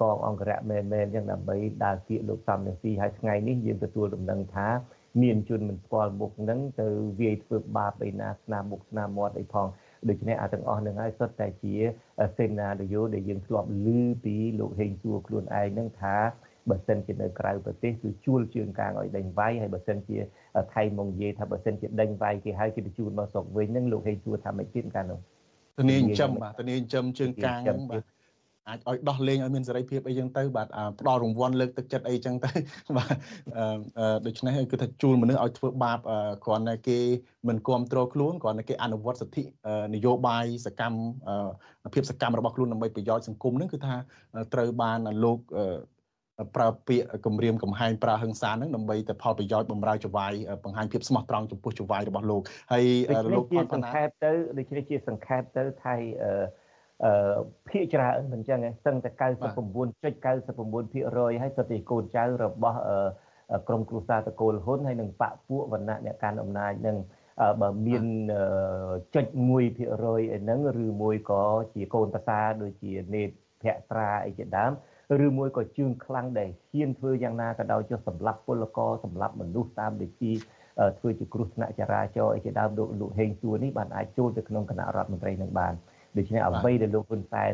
[0.00, 4.68] កងអង្គរៈមែនមែនអញ្ចឹងដើម្បីដើរគៀកលោកសំរងស៊ីហើយថ្ងៃនេះយើងទទួលដំណឹងថា
[5.22, 6.88] មានជនមិនស្គាល់មុខហ្នឹងទៅ
[7.20, 9.66] វាយធ្វើបាបឯណាស្នាមមុខស្នាមមាត់អីផង
[10.08, 11.74] ដូច្នេះអាទាំងអស់នឹងហើយសុទ្ធតែជា
[12.36, 13.88] សេណារីយ៉ូដែលយើងធ្លាប់ឮ
[14.24, 16.16] ពីលោកហេងសួរខ្លួនឯងហ្នឹងថា
[16.70, 20.16] បើសិនជានៅក្រៅប្រទេសគឺជួលជើងកាងឲ្យដេញវាយហើយបើសិនជា
[20.74, 25.20] ថៃមកនិយាយថាបើសិនជាដេញវាយគេហើយគេទៅជួលមកស្រុកវិញហ្នឹងលោកហេងសួរថាមិនទៀតកាលនោះ
[25.78, 28.13] ធានាចិញ្ចឹមបាទធានាចិញ្ចឹមជើងកាងហ្នឹងបាទ
[28.68, 30.68] អាចឲ្យដោះលែងឲ្យមានសេរីភាពអីចឹងទៅបាទ
[31.00, 32.50] ផ្ដល់រង្វាន់លើកទឹកចិត្តអីចឹងទៅ
[32.96, 33.14] បាទ
[34.26, 35.98] ដូច្នេះគឺថាជួលមនុស្សឲ្យធ្វើបាប
[36.44, 36.98] គ្រាន់តែគេ
[37.48, 39.42] មិនគ្រប់គ្រងខ្លួនគ្រាន់តែគេអនុវត្តសិទ្ធិ
[39.94, 43.94] នយោបាយសកម្មភាពសកម្មរបស់ខ្លួនដើម្បីប្រយោជន៍សង្គមហ្នឹងគឺថា
[44.54, 45.38] ត្រូវបានលោក
[46.56, 50.32] ប្រើពាក្យគម្រាមកំហែងប្រើហិង្សាហ្នឹងដើម្បីតែផលប្រយោជន៍បំរើចវាយ
[50.64, 52.42] បង្ហាញភាពស្មោះត្រង់ចំពោះចវាយរបស់លោក
[52.72, 52.84] ហើយ
[53.34, 55.94] លោកជាសង្ខេបទៅដូចនេះជាសង្ខេបទៅថៃ
[57.02, 57.38] អឺអឺ
[57.68, 62.78] ភាគច្រើនមិនចឹងទេសឹងតែ99.99%ហើយសុទ្ធតែកូនចៅរបស់
[63.68, 66.96] ក្រមគ្រួសារតកូលហ៊ុនហើយនឹងបពពួកវណ្ណៈអ្នកកាន់អំណាចនឹង
[67.60, 68.04] បើមាន
[69.14, 71.42] ចុច1%ហ្នឹងឬមួយក៏
[71.74, 73.28] ជាកូនប្រសាដូចជានេត
[73.62, 74.72] ភក្ត្រាអីជាដើម
[75.26, 80.32] ឬមួយក៏ជើងខ្លាំងដែលហ៊ានធ្វើយ៉ាងណាក៏ដោយចុះសម្លាប់ពលករសម្លាប់មនុស្សតាមវិធី
[80.98, 85.74] ធ្វើជាគ្រោះថ្នាក់ចរាចរណ៍អីជាដើមលោកលោកហេងសួរនេះបានអាចចូលទៅក្នុងគណៈរដ្ឋមន្ត្រីនឹងបាន
[86.16, 87.52] ដូច្នេះអ្វីដែលលោកហ៊ុនសែន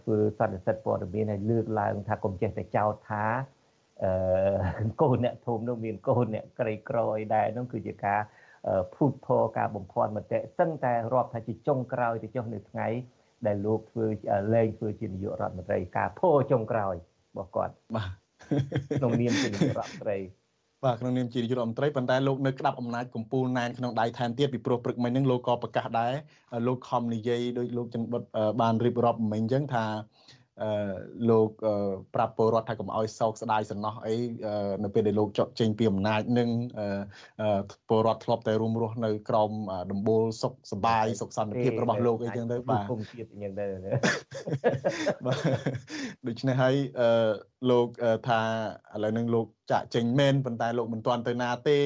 [0.00, 3.24] ធ្វើសន្និសិទព័ត៌មានឲ្យលើកឡើងថាកុំចេះតែចោទថា
[4.04, 8.20] អឺកូនអ្នកធំនោះមានកូនអ្នកក្រីក្រអីដែរនោះគឺជាការ
[8.94, 12.88] ភូតភរការបំភាន់មតិសឹងតែរាប់ថាជាចុងក្រោយទៅចុះនៅថ្ងៃ
[13.46, 14.06] ដែលលោកធ្វើ
[14.54, 16.94] លែងធ្វើជានាយករដ្ឋមន្ត្រីការភោចុងក្រោយ
[17.30, 18.10] របស់គាត់បាទ
[18.98, 20.16] ក្នុងនាមជានាយករដ្ឋមន្ត្រី
[20.84, 26.12] បាទក្នុងនាមជានាយករដ្ឋមន្ត្រីប៉ុន្តែលោកនៅក្តាប់អំណាចកម្ពុជាណែនក្នុងដៃថែមទៀតពីព្រោះព្រឹកមិញហ្នឹងលោកក៏ប្រកាសដែរ
[26.66, 28.22] លោកខំនិយាយដោយលោកចន្ទបុត
[28.60, 29.84] បានរៀបរាប់មិញអញ្ចឹងថា
[31.29, 31.49] លោក
[32.15, 34.15] ប្រាប់ពលរដ្ឋថាកុំឲ្យសោកស្ដាយសំណោះអី
[34.83, 36.49] នៅពេលដែលលោកចុកចេញពីអំណាចនឹង
[37.89, 39.51] ពលរដ្ឋធ្លាប់តែរួមរស់នៅក្រោម
[39.91, 43.65] ដំបូលសុខសบายសុខសន្តិភាពរបស់លោកអីចឹងទៅបាទគុំជាតិអញ្ចឹងទៅ
[46.27, 46.75] ដូច្នេះហើយ
[47.71, 47.87] លោក
[48.27, 48.41] ថា
[48.95, 51.79] ឥឡូវនឹងលោកចាក់ចេញមែនប៉ុន្តែលោកមិនទាន់ទៅណាទេ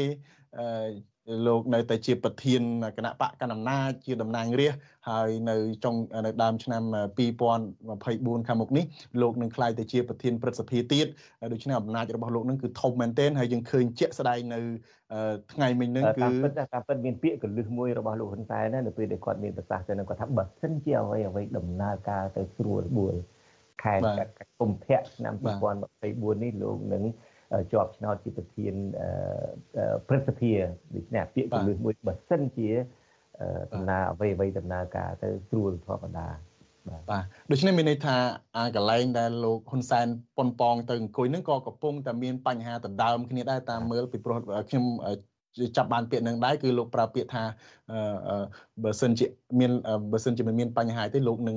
[1.47, 2.61] លោកនៅតែជាប្រធាន
[2.97, 5.94] គណៈបកកណ្ដាលអំណាចជាតំណាងរាស្ត្រ ហើយនៅចុង
[6.26, 6.82] នៅដើមឆ្នាំ
[7.60, 8.84] 2024ខាងមុខនេះ
[9.22, 11.06] លោកនឹងក្លាយទៅជាប្រធានព្រឹទ្ធសភាទៀត
[11.52, 14.60] ដូច្នេះអំណាចរបស់លោកនឹងគឺធំមែនទែនហើយយើងឃើញជាក់ស្ដែងនៅ
[15.52, 23.14] ថ្ងៃមិញហ្នឹងគឺតាមពិតតាមពិតមានពាក្យកលឹះមួយរបស់លោកហ៊ុនសែនណានៅពេលដែលគាត់មានប្រសាសន៍ទៅនឹងគាត់ថាបើសិនជាអ្វីអ្វីដំណើរការទៅស្រួលបួល
[23.82, 23.94] ខែ
[24.60, 25.34] កុម្ភៈឆ្នាំ
[25.84, 27.04] 2024នេះលោកនឹង
[27.72, 28.74] ជាប់ឆ្នោតជាប្រធាន
[30.08, 30.52] ព្រឹទ្ធសភា
[30.94, 32.70] ដូច្នេះពាក្យកលឹះមួយបើសិនជា
[33.74, 36.28] ដំណើរអ្វីអ្វីដំណើរការទៅស្រួលធម្មតា
[36.88, 38.16] បាទបាទដូច្នេះមានន័យថា
[38.56, 44.38] អាកន្លែងដែលលោកហ៊ុនសែនប៉ុនប៉ងទៅអង្គុយហ្នឹងក៏កំពុងតែមានបញ្ហាដណ្ដើមគ្នាដែរតាមមើលពីព្រោះ
[44.68, 44.84] ខ្ញុំ
[45.76, 47.44] ចាប់បានពាក្យនឹងដែរគឺលោកប្រើពាក្យថា
[48.82, 49.26] បើសិនជា
[49.60, 49.70] មាន
[50.12, 51.56] បើសិនជាមិនមានបញ្ហាទេលោកនឹង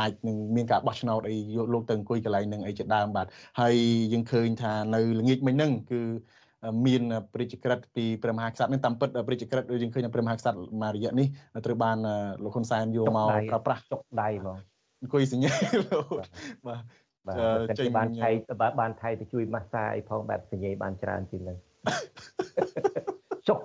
[0.00, 3.26] អាចនឹងមានការបោះឆ្នោតអីយកលោកទៅអង្គុយកន្លែងនឹងអីជាដើមបាទ
[3.60, 3.74] ហើយ
[4.12, 6.00] យើងឃើញថានៅល្ងាចមិញហ្នឹងគឺ
[6.86, 7.02] មាន
[7.32, 11.26] ព្រះជក្រិតពីព្រះមហាក្សត្រនេះតាមពិតព្រះជក្រិតយើងឃើញព្រះមហាក្សត្រមួយរយៈនេះ
[11.66, 11.98] ត្រូវបាន
[12.44, 14.58] លោកហ៊ុនសែនយកមកប្រើប្រាស់ចុកដៃហ្មង
[15.00, 15.52] អង្គុយសញ្ញា
[16.66, 16.82] បាទ
[17.26, 17.34] បា
[17.66, 18.30] ទចេញបានថៃ
[18.80, 21.58] បានថៃទៅជួយម៉ាស្សាអីផងបែបសញ្ញាបានច្រើនជាងហ្នឹង
[23.48, 23.60] ចុក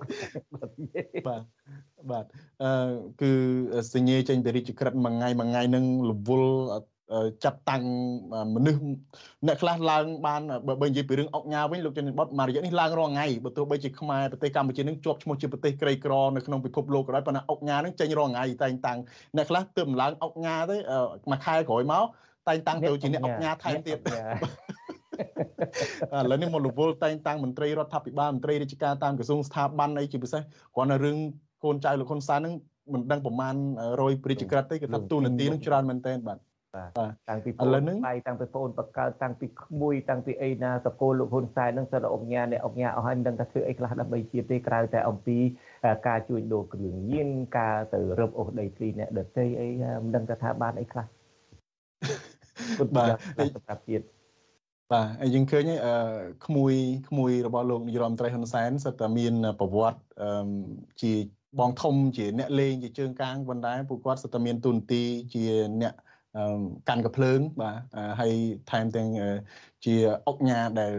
[1.27, 1.43] បាទ
[2.11, 2.25] បាទ
[2.63, 2.69] អឺ
[3.21, 3.31] គឺ
[3.93, 6.55] សញ្ញាចេញពីរាជក្រិតមួយថ្ងៃមួយថ្ងៃនឹងរវល់
[7.43, 7.83] ចាត់តាំង
[8.55, 8.81] មនុស្ស
[9.47, 10.41] អ្នកខ្លះឡើងបាន
[10.81, 18.99] បើនិយាយពីរឿងអុកញ៉ាវិញលោកចិនបតមួយរយៈនេះឡើងរាល់ថ្ងៃបើទោះបីជាខ្មែរប្រទេសកម្ពុជានឹងជាប់ឈ្មោះជាប្រទេសក្រីក្រនៅក្នុងពិភពលោកក៏ដោយប៉ុន្តែអុកញ៉ានឹងចេញរាល់ថ្ងៃតែងតាំង
[19.37, 20.77] អ្នកខ្លះទើបឡើងអុកញ៉ាទេ
[21.31, 22.05] មួយខែក្រោយមក
[22.47, 24.01] តែងតាំងទៅជាអ្នកអុកញ៉ាថែមទៀតឥ
[26.29, 30.41] ឡូវនេះមករវល់តែងតាំងមន្ត្រីរដ្ឋាភិបាលមន្ត្រីរាជការតាមក្រសួងស្ថាប័នអីជាពិសេស
[30.75, 31.17] គ្រាន់តែរឿង
[31.63, 32.53] កូនចៅលោកហ៊ុនសែននឹង
[32.93, 33.55] មិនដឹងប្រមាណ
[33.91, 36.37] 100ព្រះជក្រិតទេគឺថាទូនាទីនឹងច្រើនមែនទែនបាទ
[36.75, 36.89] បាទ
[37.29, 45.37] តាំងពីឥឡូវហ្នឹងដៃតាំងពីបងបកកើតតាំងពីក្មួយតាំងពីអីណាតកូលលោកហ៊ុនសែនហ្នឹងសិតអង្គញាអ្នកអង្គញាអស់ហើយមិនដឹងថាធ្វើអីខ្លះដើម្បីជាតិទេក្រៅតែអំពី
[46.07, 49.67] ការជួញដូរគ្រឿងញៀនការទៅរឹបអូសដីធ្លីអ្នកដទៃអី
[50.03, 51.05] មិនដឹងថាបានអីខ្លះ
[52.79, 53.07] គុណបាទ
[53.55, 54.05] សម្រាប់ជាតិ
[54.91, 55.93] បាទហើយយើងឃើញអឺ
[56.45, 56.73] ក្មួយ
[57.09, 59.99] ក្មួយរបស់លោកនាយរដ្ឋមន្ត្រីហ៊ុនសែនសិតតែមានប្រវត្តិ
[61.01, 61.13] ជា
[61.59, 65.03] បងធំជាអ្នកលេងជាជើងកាងប៉ុន្តែពួកគាត់សិតតែមានទូនទី
[65.33, 65.43] ជា
[65.81, 65.93] អ្នក
[66.89, 67.77] កាន់កភ្លើងបាទ
[68.19, 68.33] ហើយ
[68.71, 69.09] ថែមទាំង
[69.85, 69.95] ជា
[70.27, 70.93] អុកញ៉ាដែល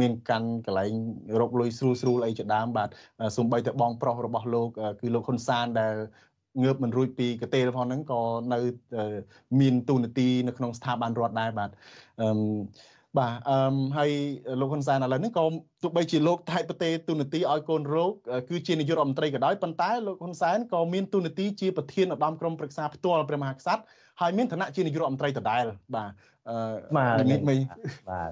[0.00, 0.92] មានកាន់កន្លែង
[1.40, 2.88] រកលុយស្រួលស្រួលអីជាដើមបាទ
[3.36, 4.68] សូម្បីតែបងប្រុសរបស់លោក
[5.00, 5.94] គឺលោកហ៊ុនសានដែល
[6.62, 8.20] ងើបមិនរួចពីកតេលផងហ្នឹងក៏
[8.52, 8.58] នៅ
[9.60, 11.70] មានទូនាទីនៅក្នុងស្ថាប័នរដ្ឋដែរបាទ
[12.20, 12.28] អឺ
[13.18, 14.10] បាទអឺហើយ
[14.60, 15.44] លោកហ៊ុនសែនឥឡូវនេះក៏
[15.82, 18.12] ទោះបីជាលោកថៃប្រទេសទូនាទីឲ្យកូនរោគ
[18.50, 23.82] គឺជានាយករដ្ឋមន្ត្រីក៏ដោយប៉ុន្តែលោកហ៊ុនសែនក៏មានទូនាទីជាប្រធានឧត្តមក្រុមប្រឹក្សាផ្ទាល់ព្រះមហាក្សត្រ
[24.20, 25.64] ហើយមានឋានៈជានាយករដ្ឋមន្ត្រីដដែល
[25.96, 26.10] បាទ
[26.48, 27.58] អឺល្ងាចមិញ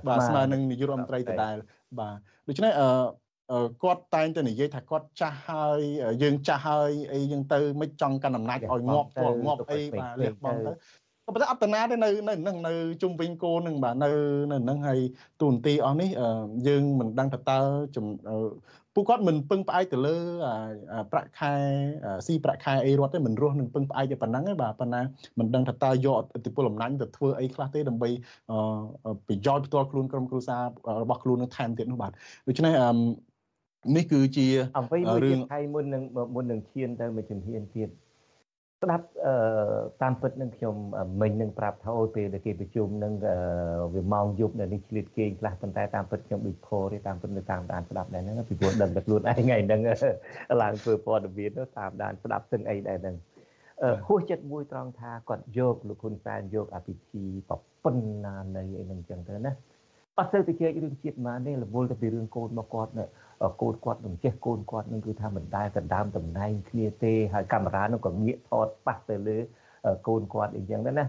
[0.09, 1.57] បាទស្មើនឹងនាយករដ្ឋមន្ត្រីដដែល
[1.99, 2.17] បាទ
[2.49, 5.81] ដូច្នេះអឺគាត់តែងតែនិយាយថាគាត់ចាស់ហើយ
[6.23, 10.73] យើងចាស់ហើយអីយើងទៅមិនចង់កាន់អំណាចឲ្យងាប់ទាល់ងាប់អីបាទលះបង់ទៅ
[11.27, 12.73] ក៏ប៉ុន្តែអត្តនាទេនៅនៅនឹងនៅ
[13.03, 14.11] ជុំវិញគោនឹងបាទនៅ
[14.53, 15.01] នៅនឹងហើយ
[15.41, 16.11] ទូនទីអស់នេះ
[16.69, 17.61] យើងមិនដឹងថាតើ
[18.95, 20.17] ពួកគាត់មិនពឹងផ្អែកទៅលើ
[21.13, 21.53] ប្រាក់ខែ
[22.27, 25.01] ស៊ីប្រាក់ខែអីរត់ទេមិនរស់នឹងពឹងផ្អែកតែប៉ុណ្ណឹងទេបាទប៉ុន្តែ
[25.39, 28.09] មិនដឹងថាតើយកឥទ្ធិពលអំណាចទៅធ្វើអីខ្លះទេដើម្បី
[29.27, 30.63] ប្រយោជន៍ផ្ទាល់ខ្លួនក្រុមគ្រួសារ
[31.03, 32.13] របស់ខ្លួននឹងថែមទៀតនោះបាទ
[32.49, 32.73] ដូច្នេះ
[33.97, 34.47] នេះគឺជា
[34.79, 36.03] អ្វីមួយទៀតថៃមុននឹង
[36.35, 37.89] មុននឹងឈានទៅមួយជំហានទៀត
[38.85, 39.07] ស្ដាប់
[40.03, 40.75] តាមពិតនឹងខ្ញុំ
[41.21, 43.13] មិញនឹងប្រាប់ថាអូពេលដែលគេប្រជុំនឹង
[43.95, 49.81] វាម៉ោងយប់នៅនេះឆ្លៀតគេងខ្លះប៉ុន្តែតាមពិតខ្ញុំដូចផោទេតាមពិតនៅតាមដានស្ដាប់ដែរហ្នឹងពីព្រោះដឹងតែខ្លួនឯងថ្ងៃហ្នឹង
[50.63, 53.17] ឡើងធ្វើព័ត៌មានតាមដានស្ដាប់ទាំងអីដែរហ្នឹង
[54.07, 59.53] ហួសចិត្តមួយត្រង់ថាគាត់យកលោកហ៊ុនសែនយកអភិធីប្រពន្ធណានៃអីហ្នឹងចឹងទៅណា
[60.19, 62.93] អត់ទៅទៅជែករឿងជាតិមកនេះរវល់ទៅពីរឿងកូនមកគាត់
[63.63, 69.39] កូនគាត់នឹងចេះកូនគាត់នឹងគឺថាមិនដែលដណ្ដើមតំណែងគ្នាទេហើយកាមេរ៉ានោះក៏ងាកថតប៉ះទៅលើ
[70.09, 71.07] កូនគាត់អីចឹងដែរណា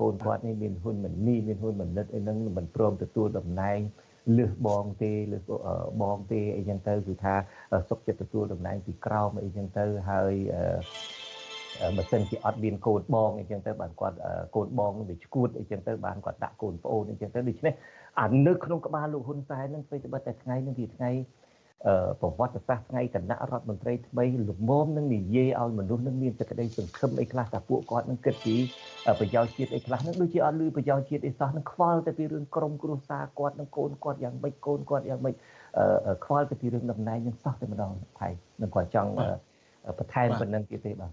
[0.00, 3.78] កូនគាត់នេះមានហ៊ុនមិននីមានហ៊ុនមនិតអីហ្នឹងមិនព្រមទទួលតំណែង
[4.38, 5.38] លឺបងទេលឺ
[6.02, 7.34] បងទេអីចឹងទៅគឺថា
[7.88, 10.34] សុខចិត្តទទួលតំណែងពីក្រោមអីចឹងទៅហើយ
[11.96, 14.16] បើសិនជាអត់មានកូនបងអីចឹងទៅបានគាត់
[14.56, 17.74] កូនបងវាឈួតអីចឹងទៅបានគាត់ដាក់កូនប្អូនអីចឹងទៅដូច្នេះ
[18.20, 21.10] អានៅក្នុងក្បាលលោកហ៊ុនសែននឹងពេលត្បិតតែថ្ងៃនឹងជាថ្ងៃ
[22.20, 28.56] ប្រវត្តិសាស្ត្រថ្ងៃគណៈរដ្ឋមន្ត្រីថ្មីលំមនឹងនិយាយឲ្យមនុស្សនឹងមានសេចក្តីសង្ឃឹមអីខ្លះថាពួកគាត់នឹងគិតពី
[29.20, 35.34] ប្រយោជន៍ជាតិអីខ្លះនឹងដូចជាអត់លឺប្រយោជន៍ជាតិអីសោះនឹងខ្វល់តែពីរឿងក្រុមគ្រួសារគាត់នឹងកូនគាត់យ៉ាងម៉េចកូនគាត់យ៉ាងម៉េច
[36.24, 38.28] ខ្វល់តែពីរឿងតំណែងនឹងសោះតែម្ដងថៃ
[38.60, 39.10] នឹងគាត់ចង់
[39.98, 41.12] បន្ថែមប៉ុណ្្នឹងទៀតទេបាទ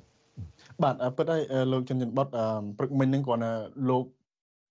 [0.84, 1.42] បាទពិតហើយ
[1.72, 2.28] លោកចិនចិនបុត
[2.78, 3.42] ព្រឹកមិញហ្នឹងគាត់
[3.90, 4.06] លោក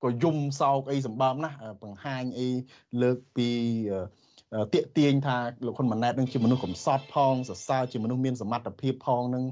[0.03, 2.49] ក៏យំសោកអីសម្បើមណាស់បង្ហាញអី
[3.03, 3.49] លើកពី
[4.74, 5.36] តាកទាញថា
[5.66, 9.44] លោកហ៊ុនម៉ាណែតនឹងជាមនុស្សកំសត់ផងសរសើរជាមនុស្សមានសមត្ថភាពផងនឹង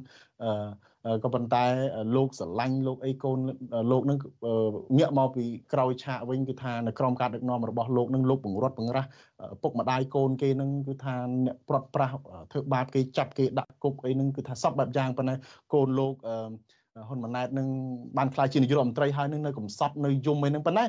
[1.25, 1.65] ក៏ប៉ុន្តែ
[2.17, 3.39] លោកស្រឡាញ់លោកអីកូន
[3.91, 4.19] លោកនឹង
[4.99, 9.09] ងាកមកពីក្រោយឆាកវិញគឺថានៅក្រមការដឹកនាំរបស់លោកនឹងលោកបង្រត់បង្រាស់
[9.63, 11.15] ពុកម្ដាយកូនគេនឹងគឺថា
[11.47, 12.15] អ្នកប្រត់ប្រាស់
[12.53, 15.35] ធ្វើបាបគេចាប់គេដាក់គុកអីនឹងគឺថាសពបែបយ៉ាងប៉ុន្តែ
[15.75, 16.37] កូនលោកអឺ
[17.09, 17.69] ហ៊ុនម៉ាណែតនឹង
[18.19, 20.85] បានខ្លាយជានាយករដ្ឋមន្ត្រីហើយនឹងនៅកំសត់នៅយមអីនឹងប៉ុន្តែ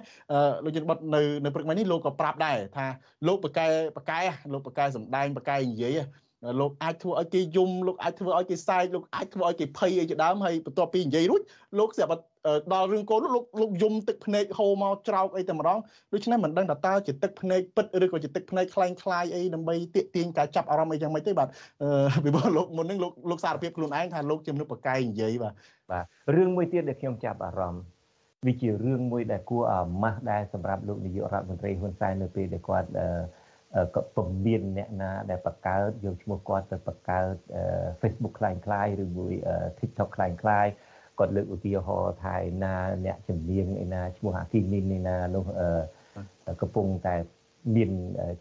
[0.64, 2.86] លោកយិនបតនៅនៅព្រឹកមិញនេះលោកក៏ប្រាប់ដែរថា
[3.28, 4.20] លោកបកែបកែ
[4.54, 6.00] លោកបកែសំដែងបកែនិយាយ
[6.60, 11.42] លោកអាចធ្វើឲ្យគេយំលោកអាចធ្វើឲ្យគេសែកលោកអាចធ្វើឲ្យគេភ័យអីជាដើមហើយបន្ទាប់ពីនិយាយរួច
[11.80, 12.22] លោកស្រាប់
[12.73, 15.79] ដល់រឿងកូនលោកលោកយំទឹកភ្នែកហូរមកច្រោកអីតែម្ដង
[16.13, 21.49] ដូច្នេះមិនដឹងថាតើជាទឹកភ្នែកពិតឬក៏ជាទឹកភ្នែកคล้ายคล้ายអីដើម្បីទាក់ទាញការចាប់អារម្មណ៍អីយ៉ាងម៉េចទេបាទ
[22.25, 25.55] ពីព្រោះលោកមុននឹងលោកលោកសារភាពខ្លួនឯងថាលោកជាមនុស្សបកែនិយាយបាទ
[25.91, 26.05] បាទ
[26.37, 27.83] រឿងមួយទៀតដែលខ្ញុំចាប់អារម្មណ៍
[28.47, 32.89] វាជារឿងមួយដែលគួរអាម៉ាស់ដែរសម្រាប់លោកនាយករដ្ឋមន្ត្រីហ៊ុនសែននៅពេលដែលគាត់
[33.95, 37.35] ក៏ពំមានអ្នកណាដែលបង្កើតយកឈ្មោះគាត់ទៅបង្កើត
[38.01, 39.33] Facebook คล้ายៗឬមួយ
[39.79, 40.73] TikTok คล้ายៗ
[41.19, 42.75] គាត់លើកឧទាហរណ៍ថាឯណា
[43.07, 45.45] អ្នកជំនាញឯណាឈ្មោះអាគីមីនឯណានោះ
[46.61, 47.15] កំពុងតែ
[47.77, 47.91] មាន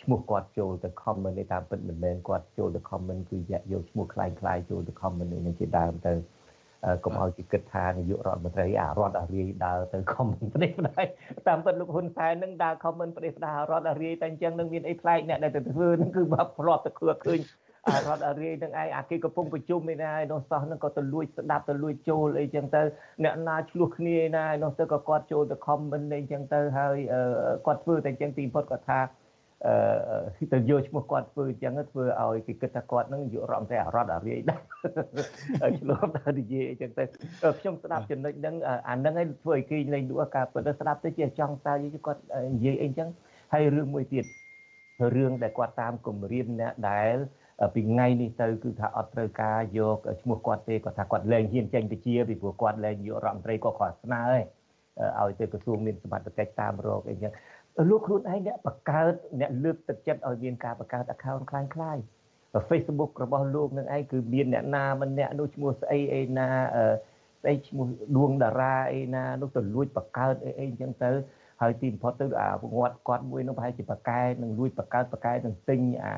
[0.02, 3.38] ឈ្មោះគាត់ចូលទៅ comment នេះតាមពិតមិនមែនគាត់ចូលទៅ comment គឺ
[3.72, 6.14] យកឈ្មោះคล้ายៗចូលទៅ comment នេះជាដើមទៅ
[7.04, 11.06] កុំឲ្យគេគិតថានាយករដ្ឋមន្ត្រីអារដ្ឋអារាយដើរទៅខមមិនប្រទេសផ្ដាយ
[11.48, 17.65] តាមពិតលោកហ៊ុនសែននឹងដើរខមមិនប្រទេសផ្ដាយរដ្ឋអារាយតែអញ្ចឹងនឹងមានអីប្លែកអ្នកដែលទៅធ្វើនឹងគឺបាប់ធ្លាប់ទៅឃើញឃើញអា
[18.07, 22.83] រដ្ឋអារាយនឹងឯងអាគេកំពុងប្រជុំឯណាឯនោះសោះនឹងក៏ទៅលួចស្ដាប់ទៅលួចចូលអីចឹងទៅ
[23.25, 26.97] អ្នកណាឆ្លោះគ្នាឯណាឯនោះទៅក៏គាត់ចូលទៅខមមិនអីចឹងទៅហើយ
[27.67, 29.01] គាត់ធ្វើតែអញ្ចឹងទីបំផុតគាត់ថា
[29.67, 34.61] អឺទៅយកឈ្មោះគាត់ធ្វើអញ្ចឹងធ្វើឲ្យគេគិតថាគាត់នឹងយករដ្ឋមន្ត្រីអរដ្ឋអារាយដែរ
[35.81, 37.05] ឆ្លោះទៅនិយាយអញ្ចឹងទៅ
[37.61, 38.55] ខ្ញុំស្ដាប់ចំណុចហ្នឹង
[38.89, 41.75] អាហ្នឹងឯងធ្វើឲ្យគេលេងលក់ការពិតស្ដាប់ទៅជាចង់តើ
[42.07, 42.21] គាត់
[42.53, 43.09] និយាយអីអញ្ចឹង
[43.53, 44.25] ហើយរឿងមួយទៀត
[45.17, 47.17] រឿងដែលគាត់តាមគម្រាមអ្នកដែល
[47.76, 54.24] ពីថ្ងៃនេះទៅគឺថាអត់ត្រូវការយកឈ្មោះគាត់ទេគាត់ថាគាត់លែងហ៊ានចេញទៅជាពីព្រោះគាត់លែងយករដ្ឋមន្ត្រីគាត់គាត់ស្នើ
[55.20, 57.32] ឲ្យទៅក្រសួងមានសមត្ថកិច្ចតាមរកអីចឹង
[57.90, 62.02] លោកខ្លួនឯងអ្នកបង្កើតអ្នកលើកទឹកចិត្តឲ្យមានការបង្កើត account คล้ายៗ
[62.70, 66.48] Facebook របស់លោកនឹងឯងគឺមានអ្នកណាម្នាក់នោះឈ្មោះស្អីអីណា
[67.42, 67.86] ស្អីឈ្មោះ
[68.18, 71.12] ដួងតារាអីណានោះទៅលួចបង្កើតអីអីអញ្ចឹងទៅ
[71.62, 76.16] ហើយទីបំផុតទៅអាងាត់គាត់មួយនោះប្រហែលជាបកែនឹងលួចបង្កើតបកែនឹងទិញអា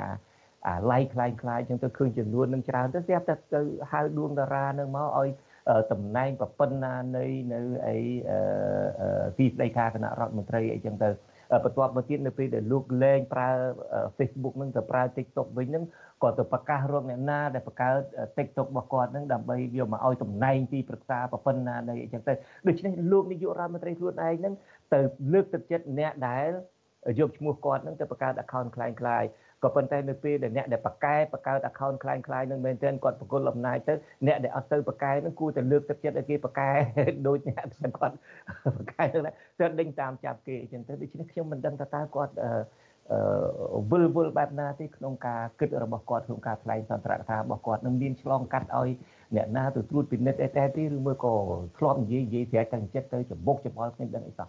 [0.67, 5.29] អាឡៃខ្លាយខ្លាយអញ្ចឹងទៅឃើញចំនួននឹងច្រើនទៅស្រាប់តែទៅហៅដួងតារានឹងមកឲ្យ
[5.91, 7.97] តំណែងប្រពន្ធណានៃនៅអី
[9.37, 11.09] ទីស្តីការគណៈរដ្ឋមន្ត្រីអីចឹងទៅ
[11.63, 13.49] បន្ទាប់មកទៀតនៅពេលដែលលោកលែងប្រើ
[14.17, 15.83] Facebook នឹងទៅប្រើ TikTok វិញនឹង
[16.23, 17.95] ក៏ទៅប្រកាសរកអ្នកណាដែលបង្កើត
[18.37, 22.33] TikTok របស់គាត់នឹងដើម្បីយកមកឲ្យតំណែងទីប្រឹក្សាប្រពន្ធណានៃអីចឹងទៅ
[22.67, 24.53] ដូច្នេះលោកនាយករដ្ឋមន្ត្រីខ្លួនឯងនឹង
[24.93, 24.99] ទៅ
[25.33, 26.49] លើកទឹកចិត្តអ្នកដែល
[27.19, 29.27] យកឈ្មោះគាត់នឹងទៅបង្កើត account คล้ายៗ
[29.63, 33.93] ក៏ប៉ុន្តែនៅពេលដែលអ្នកដែលបកកែបង្កើត account คล้ายคล้ายនឹងមែនទែនគាត់បកគលអំណាចទៅ
[34.27, 36.69] អ្នកដែលអត់ទៅបកកែនឹងគួរតែលើកទឹកចិត្តឲ្យគេបកកែ
[37.27, 38.15] ដូចអ្នកដែលគាត់
[38.77, 39.19] បកកែទៅ
[39.59, 42.51] ទៅដេញតាមចាប់គេអញ្ចឹងទៅដូច្នេះខ្ញុំមិនដឹងថាតើគាត់អឺ
[43.91, 48.89] វិលវិលបែបណាទេក្នុងការគិតរបស់គាត់ក្នុងការថ្លែងសន្ទរកថារបស់គាត់នឹងមានឆ្លងកាត់ឲ្យ
[49.35, 51.33] អ្នកណាទៅត្រួតពិនិត្យអីតែទេឬមួយក៏
[51.77, 54.47] ធ្លាប់និយាយនិយាយស្រែកតាំងចិត្តទៅច្បុកច្បល់គ្នាដឹងអីសោះ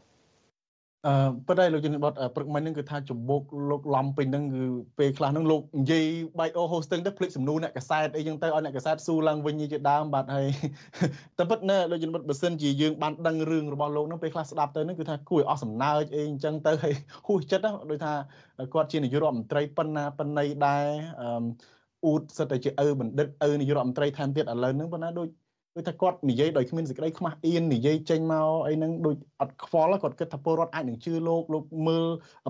[1.07, 1.13] អឺ
[1.47, 4.63] ប៉ុន្តែលោកជំនិតបតព្រឹកមិញហ្នឹងគឺថាចំបុកលោកឡំពេញហ្នឹងគឺ
[4.99, 6.05] ពេលខ្លះហ្នឹងលោកនិយាយ
[6.39, 10.47] បែកអូ hosting ទៅភ្លេចសំណួរអ្នកកសែតអីចឹងទៅឲ្យអ្នកកសែតស៊ូឡើងវិញជាដើមបាទហើយ
[11.37, 16.93] តែពិតណាលោកជំនិតបើសិនជាយើងបានដឹងរឿងរបស់លោកហ្នឹងពេលខ្លះស្ដាប់ទៅហ្នឹងគឺថាគួរឲ្យអស់សំណើចអីអញ្ចឹងទៅហើយ
[17.27, 18.13] ហួសចិត្តណាដូចថា
[18.73, 20.85] គាត់ជានាយករដ្ឋមន្ត្រីប៉ុណ្ណាប៉ុណ្ណីដែរ
[21.21, 21.27] អឺ
[22.05, 25.27] អ៊ូតសិតតែជាឪបណ្ឌិតឪនាយករដ្ឋមន្ត្រីថែមទៀតឥឡូវហ្នឹងប៉ុណ្ណាដូច
[25.75, 32.05] គឺថាគាត់និយាយដោយគ្មានសេចក្តីខ្មាស់អៀននិយាយចេញមកអីហ្នឹងដូចអត់ខ្វល់គាត់គិតថាពលរដ្ឋអាចនឹងជឿលោកលោកមើល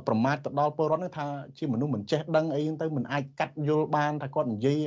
[0.07, 4.77] ប្រមាថទៅដល់ពលរដ្ឋហ្នឹងថាជាមនុស្សមិនចេះដឹងអីហ្នឹងទៅមិនអាចកាត់យល់បានថាគាត់និយាយ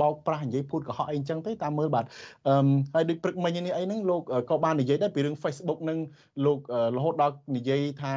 [0.00, 2.04] បោកប្រាស់និយាយភូតកុហកអីអញ្ចឹងទៅតាមមើលបាទ
[2.48, 5.98] អឺហើយដូចព្រឹកមិញនេះអីហ្នឹងលោកក៏បាននិយាយដែរពីរឿង Facebook ហ្នឹង
[6.44, 6.58] លោក
[6.96, 8.14] រហូតដល់និយាយថា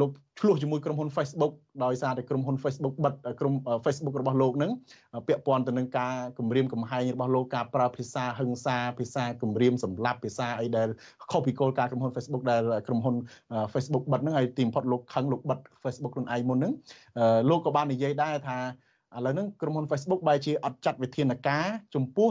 [0.00, 1.52] លោកឆ្លោះជាមួយក្រុមហ៊ុន Facebook
[1.84, 4.72] ដោយសារតែក្រុមហ៊ុន Facebook បិទក្រុម Facebook របស់លោកនឹង
[5.28, 10.88] ពាក់ព័ន្ធទៅនឹងការគម្រាមកំហែងរបស់លោកការប្រើភាសាហិង្សាភាសាគម្រាមសម្លាប់ភាសាអីដែល
[11.30, 13.14] ខុសពីគោលការណ៍ក្រុមហ៊ុន Facebook ដែលក្រុមហ៊ុន
[13.72, 16.72] Facebook បិទហ្នឹងហើយទីបំផុតលោកខឹងលោកបិទ Facebook ខ្លួនឯងមុនហ្នឹង
[17.50, 18.58] លោកក៏បាននិយាយដែរថា
[19.16, 22.30] ឥឡូវហ្នឹងក្រុមហ៊ុន Facebook បែរជាអត់ចាត់វិធានការចំពោះ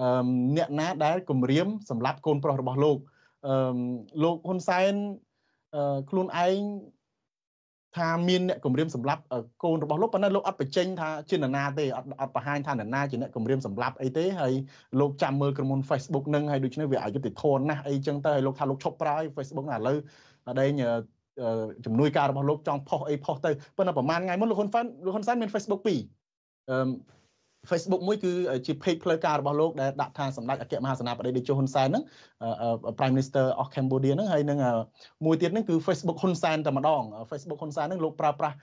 [0.00, 2.98] អឺអ្នកណាដែលគម្រាមសម្រាប់កូនប្រុសរបស់លោក
[3.46, 3.78] អឺ
[4.24, 4.94] លោកហ៊ុនសែន
[6.10, 6.60] ខ្លួនឯង
[7.96, 9.22] ថាមានអ្នកគម្រាមសម្លាប់
[9.62, 14.52] កូនរបស់លោកប៉ុន្តែលោកអត់បញ្ចេញថាជានរណាទេអត់អត់បង្ហាញថានរណាជាអ្នកគម្រាមសម្លាប់អីទេហើយ
[15.00, 19.96] លោកចាំមើលក្រុមហ៊ុន Facebook នឹងហើយដូច្នេះវាអយុត្តិធម៌ណាស់អីចឹងទៅហើយលោកថាលោកឈប់ប្រើ Facebook ណាឥឡូវ
[20.58, 20.72] តែឯង
[21.84, 25.88] ជំនួយការរបស់លោកចង់ផុសអីផុសទៅប៉ុន្តែប្រហែលថ្ងៃមុនលោកហ៊ុនសែនលោកហ៊ុនសែនមាន Facebook 2
[26.70, 26.88] អឺ
[27.70, 28.32] Facebook មួយគឺ
[28.66, 32.04] ជា page ផ្លូវការរបស់លោកដែលដាក់ថាសម្ដេចអគ្គមហាសេនាបតីតេជោហ៊ុនសែនហ្នឹង
[32.98, 34.58] Prime Minister of Cambodia ហ្នឹងហើយនឹង
[35.26, 38.56] មួយទៀតហ្នឹងគឺ Facebook ហ៊ុនសែនតែម្ដង Facebook ហ៊ុនសែនហ្នឹងលោកប្រើប្រាស់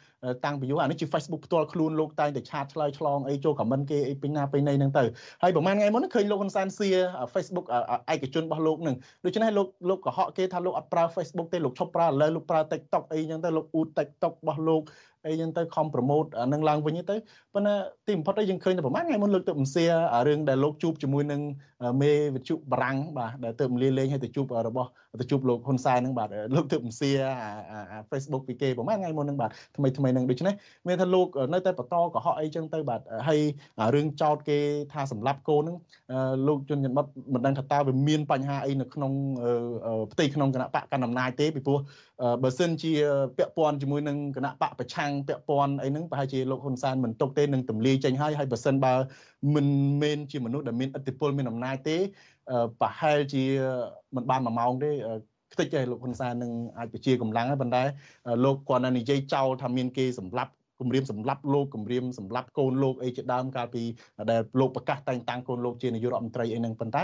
[0.46, 5.04] តាំងពីយូរអានេះជា Facebook ផ្ទាល់ខ្លួនលោកតែងតែឆាតឆ្លើយឆ្លងអីចូល comment គេអីពេញណាពេញណីហ្នឹងទៅ
[5.44, 6.90] ហើយប្រហែលថ្ងៃមុនហ្នឹងឃើញលោកហ៊ុនសែនសៀ
[7.34, 7.66] Facebook
[8.14, 14.82] ឯកជនរបស់លោកហ្នឹងដូច្នេះលោកលោកកុហកគេថាលោកអត់ប្រើ Facebook ទេលោកឈប់ប្រើឥឡូវលោកប្រើ TikTok អីចឹងទៅលោកអ៊ូ TikTok របស់លោក
[15.28, 17.16] អីចឹងទៅខំប្រម៉ូតអានឹងឡើងវិញទៅ
[17.54, 17.76] ប៉ុន្តែ
[18.08, 19.86] ទីបំផុតទៅយើងឃើញតែប្រហែលថ្ងៃមុនលើកទៅបំសៀ
[20.28, 21.42] រឿងដែលលោកជួបជាមួយនឹង
[22.02, 24.90] មេវិទ្យុបារាំងបាទដែលទៅលាលេងឲ្យទៅជួបរបស់
[25.22, 27.10] ទៅជួបលោកហ៊ុនសែនហ្នឹងបាទលោកទៅបំសៀ
[28.12, 30.54] Facebook ពីគេប្រហែលថ្ងៃមុនហ្នឹងបាទថ្មីថ្មីហ្នឹងដូច្នេះ
[30.88, 33.40] មានថាលោកនៅតែបន្តកុហកអីចឹងទៅបាទហើយ
[33.96, 34.58] រឿងចោតគេ
[34.94, 35.78] ថាសម្លាប់កូនហ្នឹង
[36.48, 39.12] លោកជនច័ន្ទបុតមិនដឹងថាតើវាមានបញ្ហាអីនៅក្នុង
[40.12, 41.80] ផ្ទៃក្នុងគណៈបកកណ្ដាលអំណាចទេពីព្រោះ
[42.44, 42.92] បើសិនជា
[43.38, 48.94] ពាក់ព័ន្ធជាមួយនឹងគណៈបកប្រឆាំងពាក់ព័ន្ធអីហ្នឹងប្រហែលជាលោកហ៊ុនសែនមិនទុកទេនឹងទម្លាយចេញហើយហើយបើសិនបើ
[49.56, 49.68] មិន
[50.02, 51.98] មែនជាមនុស្សដែលមានឥទ្ធិពលមានអំណាចទេ
[52.82, 53.44] ប្រហែលជា
[54.16, 54.92] មិនបាន1ម៉ោងទេ
[55.54, 57.84] ខ្ទេចទេលោកហ៊ុនសែននឹងអាចពជាកម្លាំងហើយប៉ុន្តែ
[58.46, 63.84] លោកគាត់នៅនិយាយចោលថាមានគេសម្លាប់ គម្រាមសម្លាប់លោកគម្រាមសម្លាប់កូនលោកអីជាដើមកាលពី
[64.32, 67.04] ដែលលោកប្រកាសតែងតាំងកូនលោកជានាយករដ្ឋមន្ត្រីអីហ្នឹងប៉ុន្តែ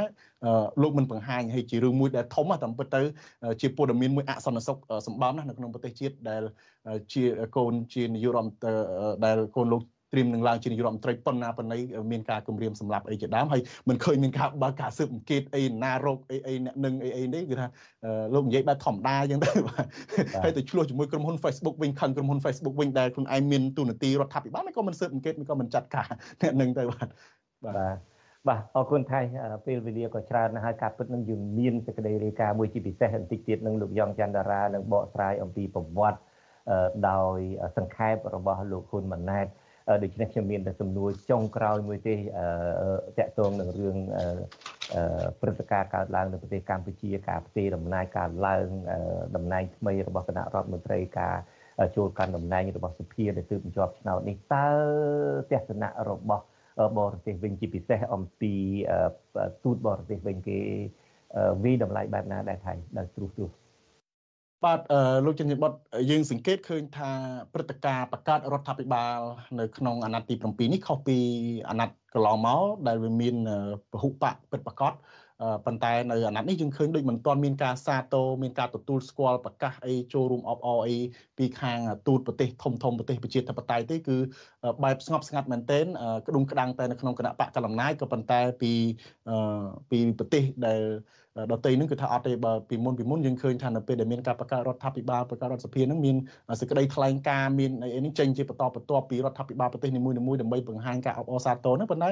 [0.81, 3.01] លោកមិនបង្ហាញឲ្យជារឿងមួយដែលធំតាមពិតទៅ
[3.61, 6.43] ជាព័ត៌មានមួយអសន្នសុខសម្បំណាស់នៅក្នុងប្រទេសជាតិដែល
[7.13, 7.23] ជា
[7.57, 8.73] កូនជានាយករដ្ឋមន្ត្រី
[9.25, 9.81] ដែលកូនលោក
[10.13, 11.77] ត្រៀមនឹងឡើងជានាយករដ្ឋមន្ត្រីប៉ុណ្ណាប៉ុណ្ណី
[12.11, 17.67] មានការគម្រាមសម្លាប់អីជាដើមហើយមិនឃើញមានការបើកការស៊ើបអង្កេតអីណារោគអីអីអ្នកនឹងអីអីនេះគឺថា
[18.33, 19.85] លោកនិយាយបែបធម្មតាអញ្ចឹងទៅបាទ
[20.43, 26.07] ហើយទៅឆ្លោះជាមួយក្រុមហ៊ុន Facebook វិញខឹងក្រុមហ៊ុន Facebook វិញដែលខ្លួនឯងមានទូនាទីរដ្ឋាភិបាលមិនក៏មិនស៊ើបអង្កេតមិនក៏មិនចាត់ការ
[26.41, 27.07] អ្នកនឹងទៅបាទ
[27.65, 27.97] បាទ
[28.47, 29.19] បាទអរគុណថៃ
[29.65, 36.19] ពេលវេលាក៏ច្រើនណាស់ហើយការពិតនឹងយើងមានសេចក្តីរាយការណ៍មួយជាពិសេសបន្តិចទៀតនឹងលោកយ៉ងច័ន្ទតារានឹងបកស្រាយអំពីប្រវត្តិ
[37.09, 37.39] ដោយ
[37.77, 39.47] សង្ខេបរបស់លោកហ៊ុនម៉ាណែត
[40.03, 42.17] ដូច្នេះខ្ញុំមានតែសំណួរចុងក្រោយមួយទេត
[43.27, 43.97] កតងនឹងរឿង
[45.41, 48.67] ព្រឹត្តិការណ៍កើតឡើងនៅប្រទេសកម្ពុជាការផ្ទេរតំណែងការឡើង
[49.35, 51.35] តំណែងថ្មីរបស់គណៈរដ្ឋមន្ត្រីការ
[51.95, 54.67] ចូលកាន់តំណែងរបស់សភាដែលទើបបញ្ចប់ឆ្នោតនេះតើ
[55.51, 56.43] ទស្សនៈរបស់
[56.97, 58.53] បរទេសវិញជាពិសេសអំពី
[59.63, 60.59] ទូតបរទេសវិញគេ
[61.63, 63.60] វិតម្លៃបែបណាដែរថៃដល់ត្រួសត្រាស
[64.65, 64.79] បាទ
[65.25, 65.71] លោកជំនាញបុត
[66.09, 67.11] យើងសង្កេតឃើញថា
[67.53, 69.19] ព្រឹត្តិការណ៍បង្កើតរដ្ឋាភិបាល
[69.59, 71.17] នៅក្នុងអាណត្តិទី7នេះខុសពី
[71.69, 73.35] អាណត្តិកន្លងមកដែលវាមាន
[73.91, 74.93] ពហុបកពិតប្រកប
[75.65, 80.97] ប៉ុន្តែនៅអាណត្តិនេះយើងឃើញដូចមិនទាន់មានការសាទរមានការទទួលស្គាល់ប្រកាសអីចូលរួមអបអរអី
[81.37, 84.17] ពីខាងទូតប្រទេសធំធំប្រទេសប្រជាធិបតេយ្យទេគឺ
[84.83, 85.85] បែបស្ងប់ស្ងាត់មែនទែន
[86.27, 88.71] ក្តុងក្តាំងតែនៅក្នុងគណៈបកកណ្ដាលអំណាចក៏ប៉ុន្តែពី
[89.91, 90.81] ពីប្រទេសដែល
[91.51, 96.15] ដតីនឹងគឺថាអត់ទេបើពីមុនពីមុនយើងឃើញថានៅពេលដែលមានការបង្កើតរដ្ឋាភិបាលបង្កើតរដ្ឋសភានឹងមាន
[96.59, 102.09] សេចក្តីថ្លែងការណ៍មានអីនេះចេញជាបន្តបន្ទាប់ពីរដ្ឋាភិបាលប្រទេសនីមួយៗដើម្បីបង្ហាញការអបអរសាទរនឹងប៉ុន្តែ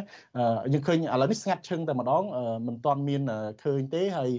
[0.74, 2.24] យើងឃើញឥឡូវនេះស្ងាត់ឈឹងតែម្ដង
[2.68, 3.22] មិនទាន់មាន
[3.64, 4.32] ឃើញទេហើយ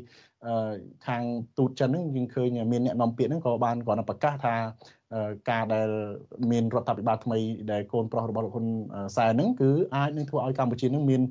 [1.07, 1.23] ខាង
[1.59, 4.55] ទូតចិនហ្នឹងយើងឃើញមានអ្នកនាំពាក្យហ្នឹងក៏បានគាត់ប្រកាសថា
[5.51, 5.89] ការដែល
[6.51, 7.39] មានរដ្ឋាភិបាលថ្មី
[7.73, 8.67] ដែលកូនប្រុសរបស់លោកហ៊ុន
[9.17, 11.23] សែនហ្នឹងគឺអាចនឹងធ្វើឲ្យកម្ពុជានឹងមាន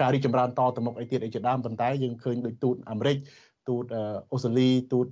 [0.00, 3.16] ការរីកចម្រើនតទៅមុខអីទៀតអីជាដើមប៉ុន្តែយើងឃើញដូចទូតអាមេរិក
[3.68, 3.84] ទូត
[4.32, 5.08] អូស្ត្រាលីទូត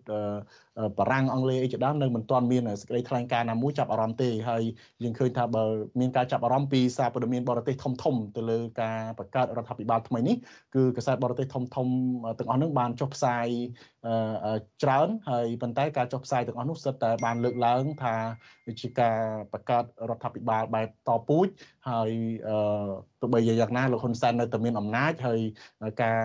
[0.98, 4.62] បារាំងអង់គ្លេសអីជាដើមនៅមិនទាន់មានសេចក្តីថ្លែងការណ៍ណាមួយចាប់អារម្មណ៍ទេហើយ
[5.03, 5.64] យើងឃើញថាបើ
[6.00, 10.36] មានការចាប់អារម្មណ៍ពីសារព័ត៌មានបរទេសធំធំទៅលើការបង្កើតរដ្ឋាភិបាលថ្មីនេះ
[10.74, 11.88] គឺកាសែតបរទេសធំធំ
[12.38, 13.46] ទាំងអស់នោះបានចុះផ្សាយ
[14.82, 18.14] ច្រើនហើយប៉ុន្តែការចុះផ្សាយទាំងអស់នោះសិតតែបានលើកឡើងថា
[18.80, 19.18] ជាការ
[19.53, 21.46] បង្កើតរដ្ឋាភិបាលបែបតពូជ
[21.88, 22.11] ហើយ
[23.20, 25.40] ទោះបីយ៉ាងណាលោកហ៊ុនសែននៅតែមានអំណាចហើយ
[26.03, 26.20] ការ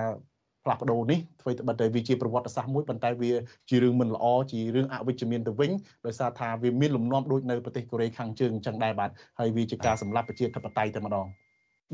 [0.68, 3.32] ផ្លាស់ប្ដូរនេះធ្វើទៅបិទតែវាជាប្រវត្តិសាស្ត្រមួយប៉ុន្តែវា
[3.70, 5.72] ជារឿងមិនល្អជារឿងអវិជ្ជមានទៅវិញ
[6.06, 9.10] ដោយសារថាវាមានលំនាំដូចនៅប្រទេសកូរ៉េខាងជើងអញ្ចឹងដែរបាទ
[9.40, 11.26] ហើយវាជាការសម្លាប់ប្រជាធិបតេយ្យតែម្ដង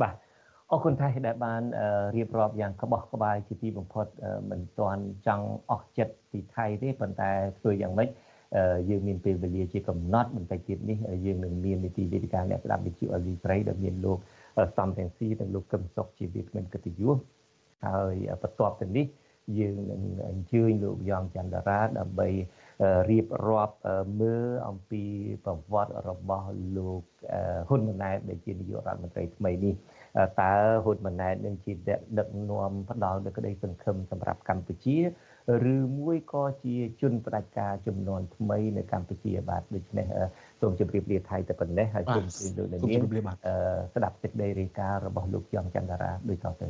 [0.01, 0.15] បាទ
[0.71, 1.61] អរគុណថៃដែលបាន
[2.15, 4.05] រៀបរាប់យ៉ាងក្បោះក្បាយជាទីបំផុត
[4.49, 8.09] មិនទាន់ចង់អស់ចិត្តពីថៃទេប៉ុន្តែធ្វើយ៉ាងម៉េច
[8.89, 14.17] យើងមានពេលវេលាជាកំណត់បន្តិចទៀតនេះយើងនឹងមាននីតិវេទិកាអ្នកស្ដាប់វិទ្យុអលីប្រៃដែលមានលោក
[14.77, 17.17] សំរងស៊ីនិងលោកកឹមសុខជាវាគ្មិនកិត្តិយស
[17.85, 19.05] ហើយបន្ទាប់ទៅនេះ
[19.59, 22.29] យើងនឹងអញ្ជើញលោកយ៉ងច័ន្ទរាដើម្បី
[23.09, 23.75] រៀបរាប់
[24.19, 25.03] មើលអំពី
[25.45, 27.03] ប្រវត្តិរបស់លោក
[27.67, 29.73] ហ៊ុនម៉ាណែតដែលជានាយករដ្ឋមន្ត្រីថ្មីនេះ
[30.41, 30.53] តើ
[30.83, 31.73] ហ៊ុនម៉ាណែតនឹងជា
[32.17, 34.97] ដឹកនាំផ្ដល់នូវក្តីសង្ឃឹមសម្រាប់កម្ពុជា
[35.73, 40.07] ឬមួយក៏ជាជនផ្ដាច់ការចំនួនថ្មីនៅកម្ពុជាបាទដូច្នេះ
[40.61, 42.81] សូមជម្រាបលាថៃតែប៉ុណ្ណេះហើយជម្រាបលោកនាង
[43.95, 46.67] ស្ដាប់សេចក្តីរាយការណ៍របស់លោកយ៉ងច័ន្ទរាដូចតទៅ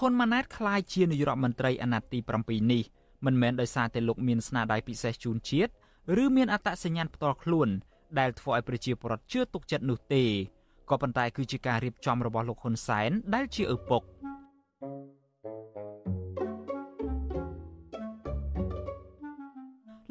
[0.00, 2.82] ហ៊ុនម៉ាណែតក្លាយជានាយករដ្ឋមន្ត្រីអាណត្តិទី7នេះ
[3.26, 5.72] មិនមែនដោយសារតែលោកមានស្នាដៃពិសេសជូនជាតិ
[6.22, 7.68] ឬមានអត្តសញ្ញាណផ្ទាល់ខ្លួន
[8.18, 10.24] ដែលធ្វើឲ្យប្រជាពលរដ្ឋជឿទុកចិត្តនោះទេ
[10.90, 14.02] ក៏ប៉ុន្តែគឺជាការរៀបចំរបស់លោកហ៊ុនសែនដែលជាឪពុក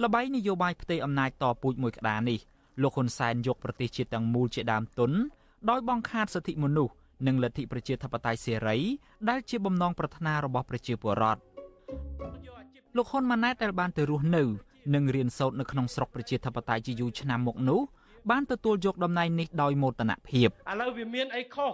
[0.03, 2.39] លបៃនយោបាយផ្ទៃអំណាចតពូជមួយក្តារនេះ
[2.81, 5.11] លោកហ៊ុនសែនយកប្រទេសជាតិទាំងមូលជាដើមទុន
[5.69, 6.93] ដោយបង្ខាតសិទ្ធិមនុស្ស
[7.27, 8.77] និងលទ្ធិប្រជាធិបតេយ្យសេរី
[9.29, 11.41] ដែលជាបំណងប្រាថ្នារបស់ប្រជាពលរដ្ឋ
[12.97, 14.43] លោកហ៊ុនម៉ាណែតដែលបានទៅរស់នៅ
[14.95, 17.81] និងរៀនសូត្រនៅក្នុងស្រុកប្រជាធិបតេយ្យជាយូរឆ្នាំមកនោះ
[18.31, 20.51] បានទទួលយកតំណែងនេះដោយមោទនភាពឥ
[20.81, 21.73] ឡូវវាមានអីខុស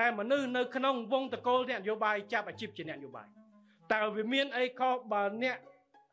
[0.00, 3.26] ដែលមនុស្សនៅក្នុងវងតកូលអ្នកនយោបាយចាប់អាជីពជាអ្នកនយោបាយ
[3.92, 5.56] តើវាមានអីខុសបើអ្នក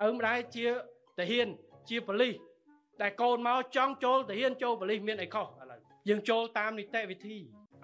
[0.03, 1.47] អើម្ដាយជាតាហ៊ាន
[1.89, 2.35] ជាប៉ូលីស
[3.01, 5.79] តែកូនមកចង់ចូលតាហ៊ានចូលប៉ូលីសមានអីខុសឥឡូវ
[6.09, 7.37] យើងចូលតាមនីតិវិធី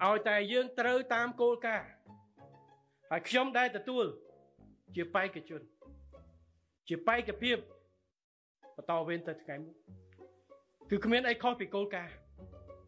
[0.06, 1.88] ឲ្យតែយើងត្រូវតាមគោលការណ៍
[3.10, 4.04] ហើយខ្ញុំដែលទទួល
[4.96, 5.60] ជាបេក្ខជន
[6.88, 7.56] ជាបេក្ខភាព
[8.76, 9.74] បន្តវេនទៅថ្ងៃមុខ
[10.90, 12.14] គឺគ្មានអីខុសពីគោលការណ៍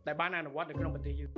[0.07, 1.31] ដែលបានអនុវត្តនៅក្នុងប្រទេសយើង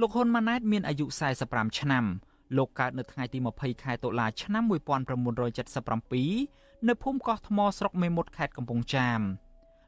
[0.00, 1.06] លោកហ៊ុនម៉ាណែតមានអាយុ
[1.42, 2.04] 45ឆ្នាំ
[2.56, 9.20] លោកកើតនៅថ្ងៃទី20ខែតុលាឆ្នាំ1977នៅភូមិកោះថ្មស្រុកមេមត់ខេត្តកំពង់ចាម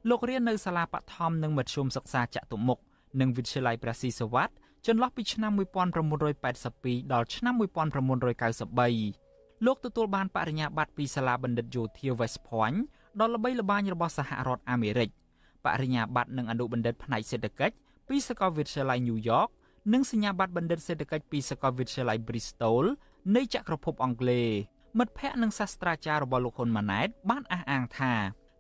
[0.09, 2.79] លោករៀននៅសាលាបឋមនិងមធ្យមសិក្សាចតុមុខ
[3.21, 4.51] និងវិទ្យាល័យព្រះស៊ីសវ័ត
[4.87, 5.53] ចន្លោះពីឆ្នាំ
[6.33, 7.55] 1982ដល់ឆ្នាំ
[8.81, 12.79] 1993លោកទទួលបានបរិញ្ញាបត្រពីសាលាបណ្ឌិតយោធា West Point
[13.21, 15.11] ដ៏ល្បីល្បាញរបស់សហរដ្ឋអាមេរិក
[15.65, 17.75] បរិញ្ញាបត្រនិងអនុបណ្ឌិតផ្នែកសេដ្ឋកិច្ច
[18.09, 19.51] ពីសាកលវិទ្យាល័យ New York
[19.93, 22.85] និងសញ្ញាបត្របណ្ឌិតសេដ្ឋកិច្ចពីសាកលវិទ្យាល័យ Bristol
[23.37, 24.49] នៃចក្រភពអង់គ្លេស
[24.99, 28.13] មិត្តភ័ក្តិនិងសាស្ត្រាចារ្យរបស់លោកហ៊ុនម៉ាណែតបានអះអាងថា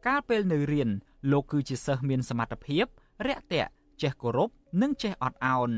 [0.07, 0.91] កាលពេលនៅរៀន
[1.31, 2.85] លោកគឺជាសិស្សមានសមត្ថភាព
[3.27, 3.71] រាក់ទាក់
[4.03, 4.51] ចេះគោរព
[4.83, 5.71] និងចេះអត់ឱន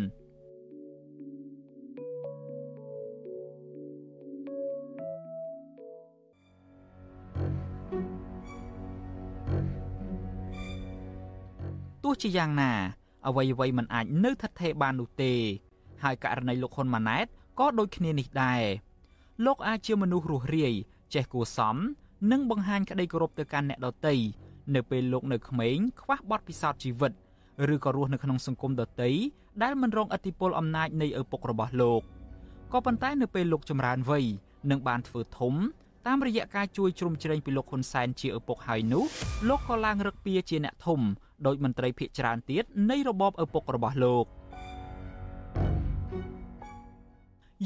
[12.03, 12.73] ទោះជាយ៉ាងណា
[13.27, 15.33] អ្វីអ្វីមិនអាចនៅថិតថេរបាននោះទេ
[16.03, 17.27] ហើយករណីលោកហ៊ុនម៉ាណែត
[17.59, 18.63] ក៏ដូចគ្នានេះដែរ
[19.47, 20.75] លោកអាចជាមនុស្សរស់រាយ
[21.15, 21.77] ចេះគួសម
[22.31, 24.15] និងបង្ហាញក្តីគោរពទៅកាន់អ្នកដទៃ
[24.75, 27.13] នៅពេលលោកនៅក្មេងខ្វះបទពិសោធន៍ជីវិត
[27.75, 29.11] ឬក៏រស់នៅក្នុងសង្គមដទៃ
[29.63, 32.03] ដែលមិនរងឥទ្ធិពលអំណាចនៃឪពុករបស់លោក
[32.73, 34.25] ក៏ប៉ុន្តែនៅពេលលោកចម្រើនវ័យ
[34.71, 35.55] និងបានធ្វើធំ
[36.07, 39.05] តាមរយៈការជួយជ្រោមជ្រែងពីលោកហ៊ុនសែនជាឪពុកហើយនោះ
[39.49, 41.01] លោកក៏ឡើងរឹកពីជាអ្នកធំ
[41.47, 44.25] ដោយមន្ត្រីភាគច្រើនទៀតនៃរបបឪពុករបស់លោក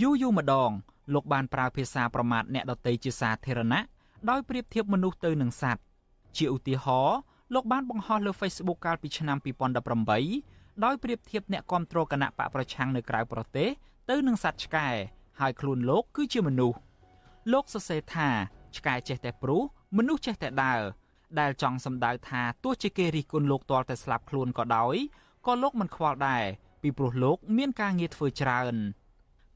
[0.01, 0.71] យូរយូរម្ដង
[1.15, 3.81] លោកបានប្រើភាសាប្រមាថអ្នកដទៃជាសាធារណៈ
[4.31, 5.83] ដោយប្រៀបធៀបមនុស្សទៅនឹងសត្វ
[6.37, 7.19] ជាឧទាហរណ៍
[7.55, 9.37] លោកបានបង្ហោះលើ Facebook កាលពីឆ្នាំ
[10.11, 13.69] 2018ដោយប្រៀបធៀបអ្នកគ្រប់គ្រងគណៈបកប្រឆាំងនៅក្រៅប្រទេស
[14.11, 14.89] ទៅនឹងសត្វឆ្កែ
[15.41, 16.79] ហើយខ្លួនលោកគឺជាមនុស្ស
[17.53, 18.29] លោកសរសេរថា
[18.77, 19.63] ឆ្កែចេះតែព្រុស
[19.97, 20.81] មនុស្សចេះតែដើរ
[21.41, 24.97] ដែលចង់សម្ដៅថាទោះជាគេរិះគន់លោកទាល់តែស្លាប់ខ្លួនក៏ដោយ
[25.47, 26.45] ក៏លោកមិនខ្វល់ដែរ
[26.83, 28.75] ពីព្រោះលោកមានការងារធ្វើច្រើន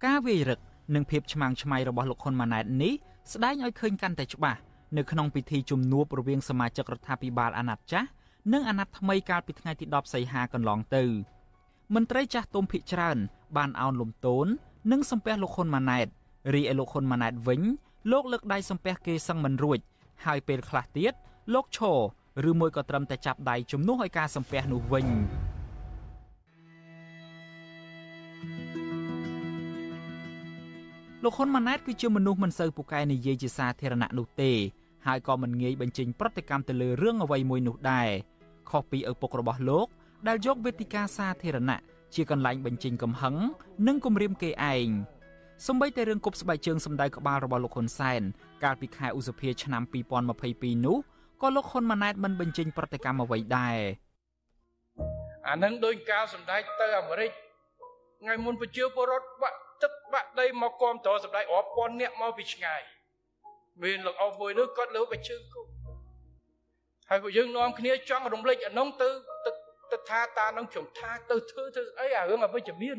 [0.04, 0.60] ការវាយរឹក
[0.94, 2.94] និងភាពឆ្មាំងឆ្មៃរបស់លោកហ៊ុនម៉ាណែតនេះ
[3.32, 4.58] ស្ដែងឲ្យឃើញកាន់តែច្បាស់
[4.96, 8.08] នៅក្នុងពិធីជំនួបរវាងសមាជិករដ្ឋាភិបាលអាណត្តិចាស់
[8.52, 11.04] និងអាណត្តិថ្មីកាលពីថ្ងៃទី10សីហាកន្លងទៅ
[11.94, 13.18] មន្ត្រីចាស់ទុំភិកច្រើន
[13.56, 14.46] បានអោនលំទោន
[14.92, 16.06] និងសំពះលោកហ៊ុនម៉ាណែត
[16.54, 17.62] រីឯលោកហ៊ុនម៉ាណែតវិញ
[18.12, 19.78] លោកលើកដៃសំពះគេសឹងមិនរួច
[20.24, 21.12] ហើយពេលខ្លះទៀត
[21.54, 21.98] លោកឈរ
[22.50, 25.06] ឬមួយក៏ត្រឹមតែចាប់ដៃជំនួសឲ្យការសំពះនោះវិញ
[31.24, 34.52] លោកហ៊ុនម៉ាណែតគឺជាមនុស្សមិនសូវពូកែនិយាយជាសាធារណៈនោះទេ
[35.06, 38.08] ហើយក៏មិនងាយបញ្ចេញប្រតិកម្មទៅលើរឿងអ្វីមួយនោះដែរ
[38.70, 39.86] ខុសពីឪពុករបស់លោក
[40.28, 41.80] ដែលយកវេទិកាសាធារណៈ
[42.14, 43.34] ជាកន្លែងបញ្ចេញកំហឹង
[43.86, 44.88] និងគំរាមគេឯង
[45.66, 48.22] សម្បីតែរឿងគប់ស្បែកជើងសម្ដៅក្បាលរបស់លោកហ៊ុនសែន
[48.64, 49.82] កាលពីខែឧសភាឆ្នាំ
[50.34, 50.98] 2022នោះ
[51.42, 53.78] ក៏លោកហ៊ុនម៉ាណែតមិនបញ្ចេញប្រតិកម្មអ្វីដែរ
[55.48, 57.30] អានឹងដោយការសម្ដែងទៅអាមេរិក
[58.20, 62.82] ថ្ងៃមុនប្រជាពលរដ្ឋបាក់ទឹកបាក់ដីមកគាំទ្រសម្ដេចរាប់ពាន់អ្នកមកពីឆ្ងាយ
[63.82, 65.62] មានលោកអស់មួយនោះគាត់លើបជើងគោ
[67.10, 69.08] ហើយពួកយើងនាំគ្នាចង់រំលេចអានោះទៅ
[69.92, 72.96] ទៅថាតានឹងខ្ញុំថាទៅធ្វើធ្វើអីអារឿងអវិជ្ជមាន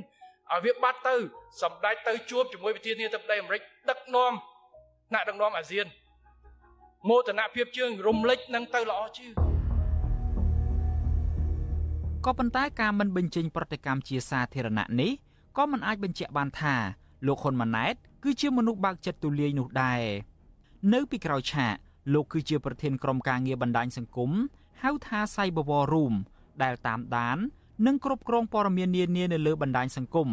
[0.51, 1.15] ឲ្យវាបាត់ទៅ
[1.61, 4.33] សម្ដេចទៅជួបជាមួយប្រធានាធិបតីអាមេរិកដឹកនាំ
[5.09, 5.85] ថ្នាក់ដឹកនាំអាស៊ាន
[7.09, 9.31] មោទនភាពជើងរំលេចនឹងទៅល្អជាង
[12.25, 15.11] ក៏ប៉ុន្តែការមិនបញ្ចេញប្រតិកម្មជាសាធារណៈនេះ
[15.57, 16.75] ក៏មិនអាចបញ្ជាក់បានថា
[17.27, 20.01] លោកហ៊ុនម៉ាណែតគឺជាមនុស្សបើកចិត្តទូលាយនោះដែរ
[20.93, 21.75] នៅពីក្រោយឆាក
[22.13, 24.31] លោកគឺជាប្រធានក្រុមការងារបណ្ដាញសង្គម
[24.83, 26.15] ហៅថា Cyber War Room
[26.63, 27.37] ដែលតាមដាន
[27.85, 30.29] និងគ្រប់គ្រងព័ត៌មាននានានៅលើបណ្ដាញសង្គម